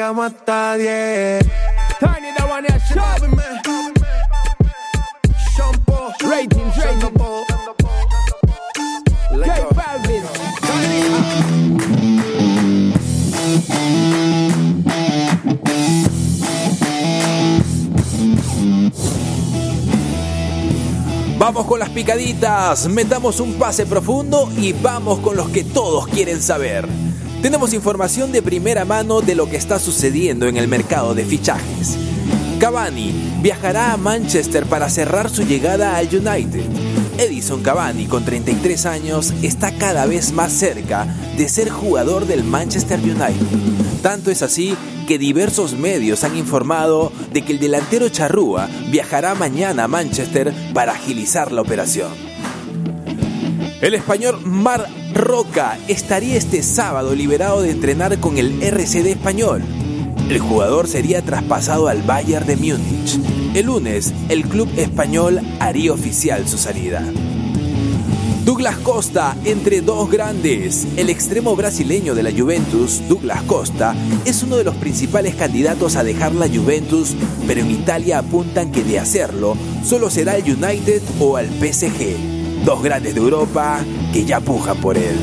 Llegamos 0.00 0.32
hasta 0.32 0.76
diez. 0.76 1.44
Tiny 2.00 2.32
the 2.34 2.42
one 2.44 2.64
here, 2.64 2.80
show 2.88 3.28
me. 3.28 3.42
Shampoo. 5.54 6.14
Ratings, 6.26 6.76
ratings. 6.78 7.20
J 9.30 9.68
Balvin. 9.74 10.22
Vamos 21.38 21.66
con 21.66 21.78
las 21.78 21.90
picaditas, 21.90 22.88
metamos 22.88 23.40
un 23.40 23.54
pase 23.58 23.84
profundo 23.84 24.50
y 24.56 24.72
vamos 24.72 25.18
con 25.18 25.36
los 25.36 25.50
que 25.50 25.62
todos 25.64 26.06
quieren 26.08 26.40
saber. 26.40 27.09
Tenemos 27.42 27.72
información 27.72 28.32
de 28.32 28.42
primera 28.42 28.84
mano 28.84 29.22
de 29.22 29.34
lo 29.34 29.48
que 29.48 29.56
está 29.56 29.78
sucediendo 29.78 30.46
en 30.46 30.58
el 30.58 30.68
mercado 30.68 31.14
de 31.14 31.24
fichajes. 31.24 31.96
Cavani 32.58 33.14
viajará 33.40 33.94
a 33.94 33.96
Manchester 33.96 34.66
para 34.66 34.90
cerrar 34.90 35.30
su 35.30 35.44
llegada 35.44 35.96
al 35.96 36.06
United. 36.08 36.66
Edison 37.16 37.62
Cavani, 37.62 38.04
con 38.04 38.26
33 38.26 38.84
años, 38.84 39.32
está 39.40 39.72
cada 39.72 40.04
vez 40.04 40.32
más 40.32 40.52
cerca 40.52 41.06
de 41.38 41.48
ser 41.48 41.70
jugador 41.70 42.26
del 42.26 42.44
Manchester 42.44 43.00
United. 43.00 43.46
Tanto 44.02 44.30
es 44.30 44.42
así 44.42 44.76
que 45.08 45.18
diversos 45.18 45.72
medios 45.72 46.24
han 46.24 46.36
informado 46.36 47.10
de 47.32 47.40
que 47.42 47.52
el 47.52 47.58
delantero 47.58 48.10
charrúa 48.10 48.68
viajará 48.90 49.34
mañana 49.34 49.84
a 49.84 49.88
Manchester 49.88 50.52
para 50.74 50.92
agilizar 50.92 51.52
la 51.52 51.62
operación. 51.62 52.10
El 53.80 53.94
español 53.94 54.38
Mar 54.44 54.86
Roca 55.14 55.78
estaría 55.88 56.36
este 56.36 56.62
sábado 56.62 57.14
liberado 57.14 57.62
de 57.62 57.70
entrenar 57.70 58.18
con 58.20 58.38
el 58.38 58.62
RCD 58.62 59.06
español. 59.06 59.62
El 60.28 60.38
jugador 60.38 60.86
sería 60.86 61.22
traspasado 61.22 61.88
al 61.88 62.02
Bayern 62.02 62.46
de 62.46 62.56
Múnich. 62.56 63.18
El 63.54 63.66
lunes, 63.66 64.14
el 64.28 64.44
club 64.44 64.68
español 64.76 65.40
haría 65.58 65.92
oficial 65.92 66.46
su 66.46 66.56
salida. 66.56 67.04
Douglas 68.44 68.78
Costa 68.78 69.36
entre 69.44 69.80
dos 69.80 70.10
grandes. 70.10 70.86
El 70.96 71.10
extremo 71.10 71.56
brasileño 71.56 72.14
de 72.14 72.22
la 72.22 72.30
Juventus, 72.30 73.02
Douglas 73.08 73.42
Costa, 73.42 73.94
es 74.24 74.42
uno 74.42 74.56
de 74.56 74.64
los 74.64 74.76
principales 74.76 75.34
candidatos 75.34 75.96
a 75.96 76.04
dejar 76.04 76.34
la 76.34 76.48
Juventus, 76.48 77.14
pero 77.46 77.60
en 77.60 77.70
Italia 77.70 78.18
apuntan 78.18 78.70
que 78.70 78.84
de 78.84 78.98
hacerlo 78.98 79.56
solo 79.84 80.08
será 80.08 80.36
el 80.36 80.44
United 80.44 81.02
o 81.18 81.36
al 81.36 81.46
PSG. 81.46 82.29
Dos 82.64 82.82
grandes 82.82 83.14
de 83.14 83.20
Europa 83.20 83.80
que 84.12 84.24
ya 84.24 84.40
pujan 84.40 84.76
por 84.78 84.96
él. 84.96 85.16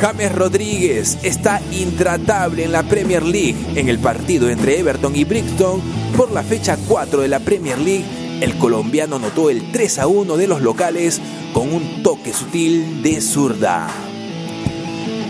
James 0.00 0.34
Rodríguez 0.34 1.18
está 1.22 1.62
intratable 1.72 2.64
en 2.64 2.72
la 2.72 2.82
Premier 2.82 3.22
League. 3.22 3.56
En 3.74 3.88
el 3.88 3.98
partido 3.98 4.50
entre 4.50 4.78
Everton 4.78 5.16
y 5.16 5.24
Brixton, 5.24 5.80
por 6.16 6.30
la 6.30 6.42
fecha 6.42 6.76
4 6.88 7.22
de 7.22 7.28
la 7.28 7.40
Premier 7.40 7.78
League, 7.78 8.04
el 8.40 8.58
colombiano 8.58 9.16
anotó 9.16 9.48
el 9.48 9.72
3 9.72 10.00
a 10.00 10.06
1 10.06 10.36
de 10.36 10.46
los 10.46 10.60
locales 10.60 11.20
con 11.52 11.72
un 11.72 12.02
toque 12.02 12.32
sutil 12.32 13.02
de 13.02 13.20
zurda. 13.20 13.88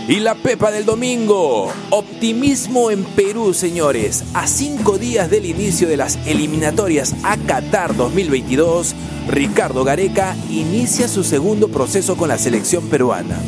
Y 0.07 0.19
la 0.19 0.35
Pepa 0.35 0.69
del 0.69 0.85
domingo. 0.85 1.73
Optimismo 1.89 2.91
en 2.91 3.03
Perú, 3.03 3.55
señores. 3.55 4.23
A 4.35 4.45
cinco 4.45 4.99
días 4.99 5.31
del 5.31 5.45
inicio 5.45 5.87
de 5.87 5.97
las 5.97 6.19
eliminatorias 6.27 7.15
a 7.23 7.37
Qatar 7.37 7.95
2022, 7.95 8.93
Ricardo 9.27 9.83
Gareca 9.83 10.35
inicia 10.51 11.07
su 11.07 11.23
segundo 11.23 11.69
proceso 11.69 12.17
con 12.17 12.29
la 12.29 12.37
selección 12.37 12.87
peruana. 12.87 13.39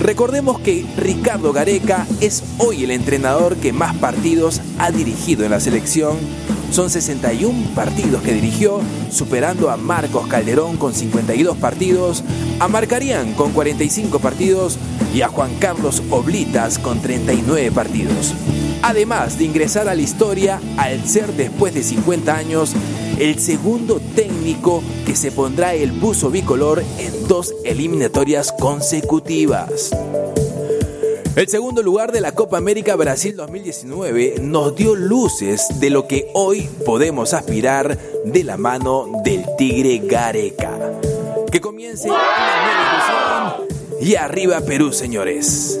Recordemos 0.00 0.60
que 0.60 0.86
Ricardo 0.96 1.52
Gareca 1.52 2.06
es 2.20 2.44
hoy 2.58 2.84
el 2.84 2.92
entrenador 2.92 3.56
que 3.56 3.72
más 3.72 3.96
partidos 3.96 4.60
ha 4.78 4.90
dirigido 4.90 5.44
en 5.44 5.50
la 5.50 5.60
selección. 5.60 6.16
Son 6.70 6.88
61 6.88 7.74
partidos 7.74 8.22
que 8.22 8.32
dirigió, 8.32 8.80
superando 9.10 9.70
a 9.70 9.76
Marcos 9.76 10.26
Calderón 10.28 10.76
con 10.76 10.94
52 10.94 11.56
partidos, 11.56 12.22
a 12.60 12.68
Marcarián 12.68 13.32
con 13.34 13.52
45 13.52 14.18
partidos 14.18 14.78
y 15.14 15.22
a 15.22 15.28
Juan 15.28 15.50
Carlos 15.58 16.02
Oblitas 16.10 16.78
con 16.78 17.00
39 17.00 17.72
partidos. 17.72 18.34
Además 18.82 19.38
de 19.38 19.44
ingresar 19.44 19.88
a 19.88 19.94
la 19.94 20.02
historia 20.02 20.60
al 20.76 21.04
ser 21.06 21.32
después 21.32 21.74
de 21.74 21.82
50 21.82 22.36
años 22.36 22.74
el 23.18 23.40
segundo 23.40 24.00
técnico 24.14 24.82
que 25.04 25.16
se 25.16 25.32
pondrá 25.32 25.74
el 25.74 25.90
buzo 25.92 26.30
bicolor 26.30 26.82
en 26.98 27.26
dos 27.26 27.52
eliminatorias 27.64 28.52
consecutivas. 28.52 29.90
El 31.34 31.48
segundo 31.48 31.82
lugar 31.82 32.12
de 32.12 32.20
la 32.20 32.32
Copa 32.32 32.58
América 32.58 32.94
Brasil 32.96 33.34
2019 33.36 34.36
nos 34.40 34.74
dio 34.76 34.94
luces 34.94 35.66
de 35.80 35.90
lo 35.90 36.06
que 36.06 36.30
hoy 36.34 36.68
podemos 36.84 37.34
aspirar 37.34 37.98
de 38.24 38.44
la 38.44 38.56
mano 38.56 39.08
del 39.24 39.44
Tigre 39.56 39.98
Gareca. 39.98 40.78
Que 41.50 41.60
comience 41.60 42.08
nueva 42.08 43.58
y 44.00 44.14
arriba 44.14 44.60
Perú, 44.60 44.92
señores. 44.92 45.80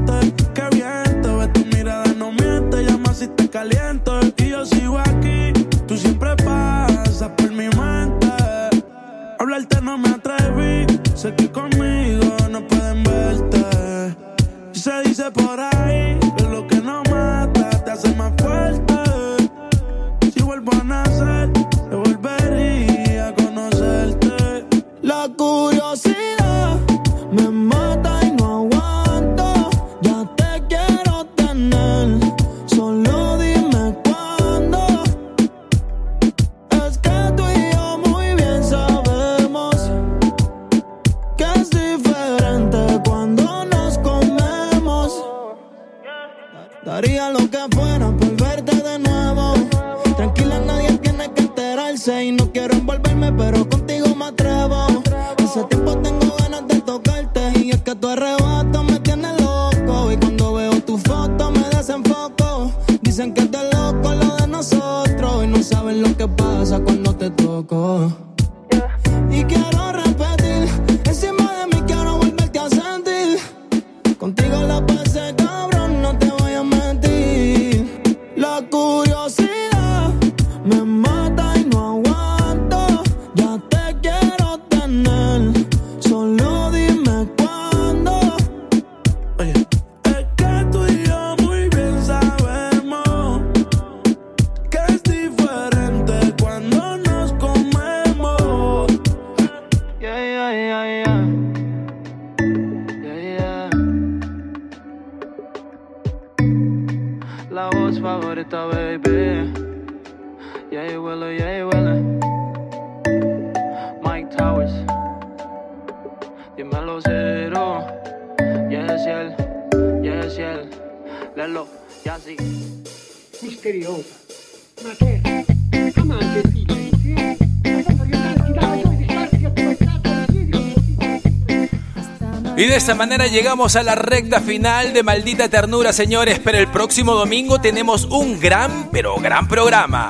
Esta 132.81 132.95
manera 132.95 133.27
llegamos 133.27 133.75
a 133.75 133.83
la 133.83 133.93
recta 133.93 134.41
final 134.41 134.91
de 134.91 135.03
Maldita 135.03 135.49
Ternura, 135.49 135.93
señores. 135.93 136.39
Pero 136.43 136.57
el 136.57 136.67
próximo 136.67 137.13
domingo 137.13 137.61
tenemos 137.61 138.05
un 138.05 138.39
gran, 138.39 138.89
pero 138.91 139.17
gran 139.17 139.47
programa. 139.47 140.09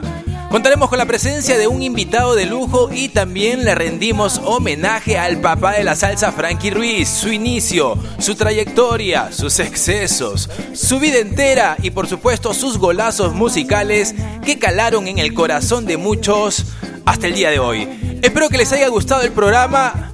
Contaremos 0.49 0.87
con 0.87 0.97
la 0.97 1.05
presencia 1.05 1.57
de 1.57 1.67
un 1.67 1.81
invitado 1.81 2.33
de 2.33 2.45
lujo 2.45 2.89
y 2.89 3.09
también 3.09 3.65
le 3.65 3.75
rendimos 3.75 4.39
homenaje 4.45 5.17
al 5.17 5.41
papá 5.41 5.73
de 5.73 5.83
la 5.83 5.97
salsa 5.97 6.31
Frankie 6.31 6.69
Ruiz, 6.69 7.09
su 7.09 7.33
inicio, 7.33 7.97
su 8.19 8.35
trayectoria, 8.35 9.33
sus 9.33 9.59
excesos, 9.59 10.49
su 10.71 11.01
vida 11.01 11.17
entera 11.17 11.75
y 11.81 11.91
por 11.91 12.07
supuesto 12.07 12.53
sus 12.53 12.77
golazos 12.77 13.33
musicales 13.33 14.15
que 14.45 14.59
calaron 14.59 15.09
en 15.09 15.19
el 15.19 15.33
corazón 15.33 15.85
de 15.85 15.97
muchos 15.97 16.67
hasta 17.05 17.27
el 17.27 17.33
día 17.33 17.49
de 17.49 17.59
hoy. 17.59 18.19
Espero 18.21 18.47
que 18.47 18.57
les 18.57 18.71
haya 18.71 18.87
gustado 18.87 19.23
el 19.23 19.33
programa. 19.33 20.10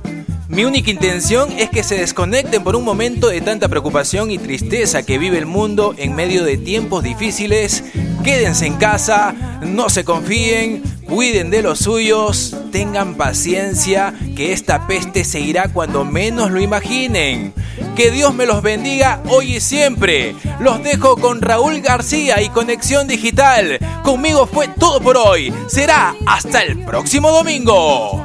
Mi 0.50 0.64
única 0.64 0.90
intención 0.90 1.52
es 1.52 1.70
que 1.70 1.84
se 1.84 1.96
desconecten 1.96 2.64
por 2.64 2.78
un 2.78 2.86
momento 2.86 3.28
de 3.28 3.42
tanta 3.42 3.68
preocupación 3.68 4.32
y 4.32 4.38
tristeza 4.38 5.04
que 5.04 5.18
vive 5.18 5.38
el 5.38 5.46
mundo 5.46 5.94
en 5.98 6.16
medio 6.16 6.46
de 6.46 6.58
tiempos 6.58 7.04
difíciles. 7.04 7.84
Quédense 8.24 8.66
en 8.66 8.76
casa, 8.76 9.36
no 9.62 9.90
se 9.90 10.06
confíen, 10.06 10.84
cuiden 11.06 11.50
de 11.50 11.62
los 11.62 11.80
suyos, 11.80 12.56
tengan 12.72 13.16
paciencia, 13.16 14.14
que 14.38 14.54
esta 14.54 14.88
peste 14.88 15.26
se 15.26 15.42
irá 15.42 15.68
cuando 15.68 16.06
menos 16.06 16.50
lo 16.50 16.62
imaginen. 16.62 17.54
Que 17.98 18.10
Dios 18.10 18.34
me 18.34 18.46
los 18.46 18.62
bendiga 18.62 19.22
hoy 19.28 19.58
y 19.58 19.60
siempre. 19.60 20.34
Los 20.62 20.82
dejo 20.82 21.18
con 21.18 21.42
Raúl 21.42 21.82
García 21.82 22.42
y 22.42 22.50
Conexión 22.50 23.08
Digital. 23.08 23.80
Conmigo 24.02 24.48
fue 24.48 24.70
todo 24.80 25.02
por 25.02 25.18
hoy. 25.18 25.54
Será 25.68 26.16
hasta 26.26 26.62
el 26.64 26.86
próximo 26.86 27.32
domingo. 27.32 28.24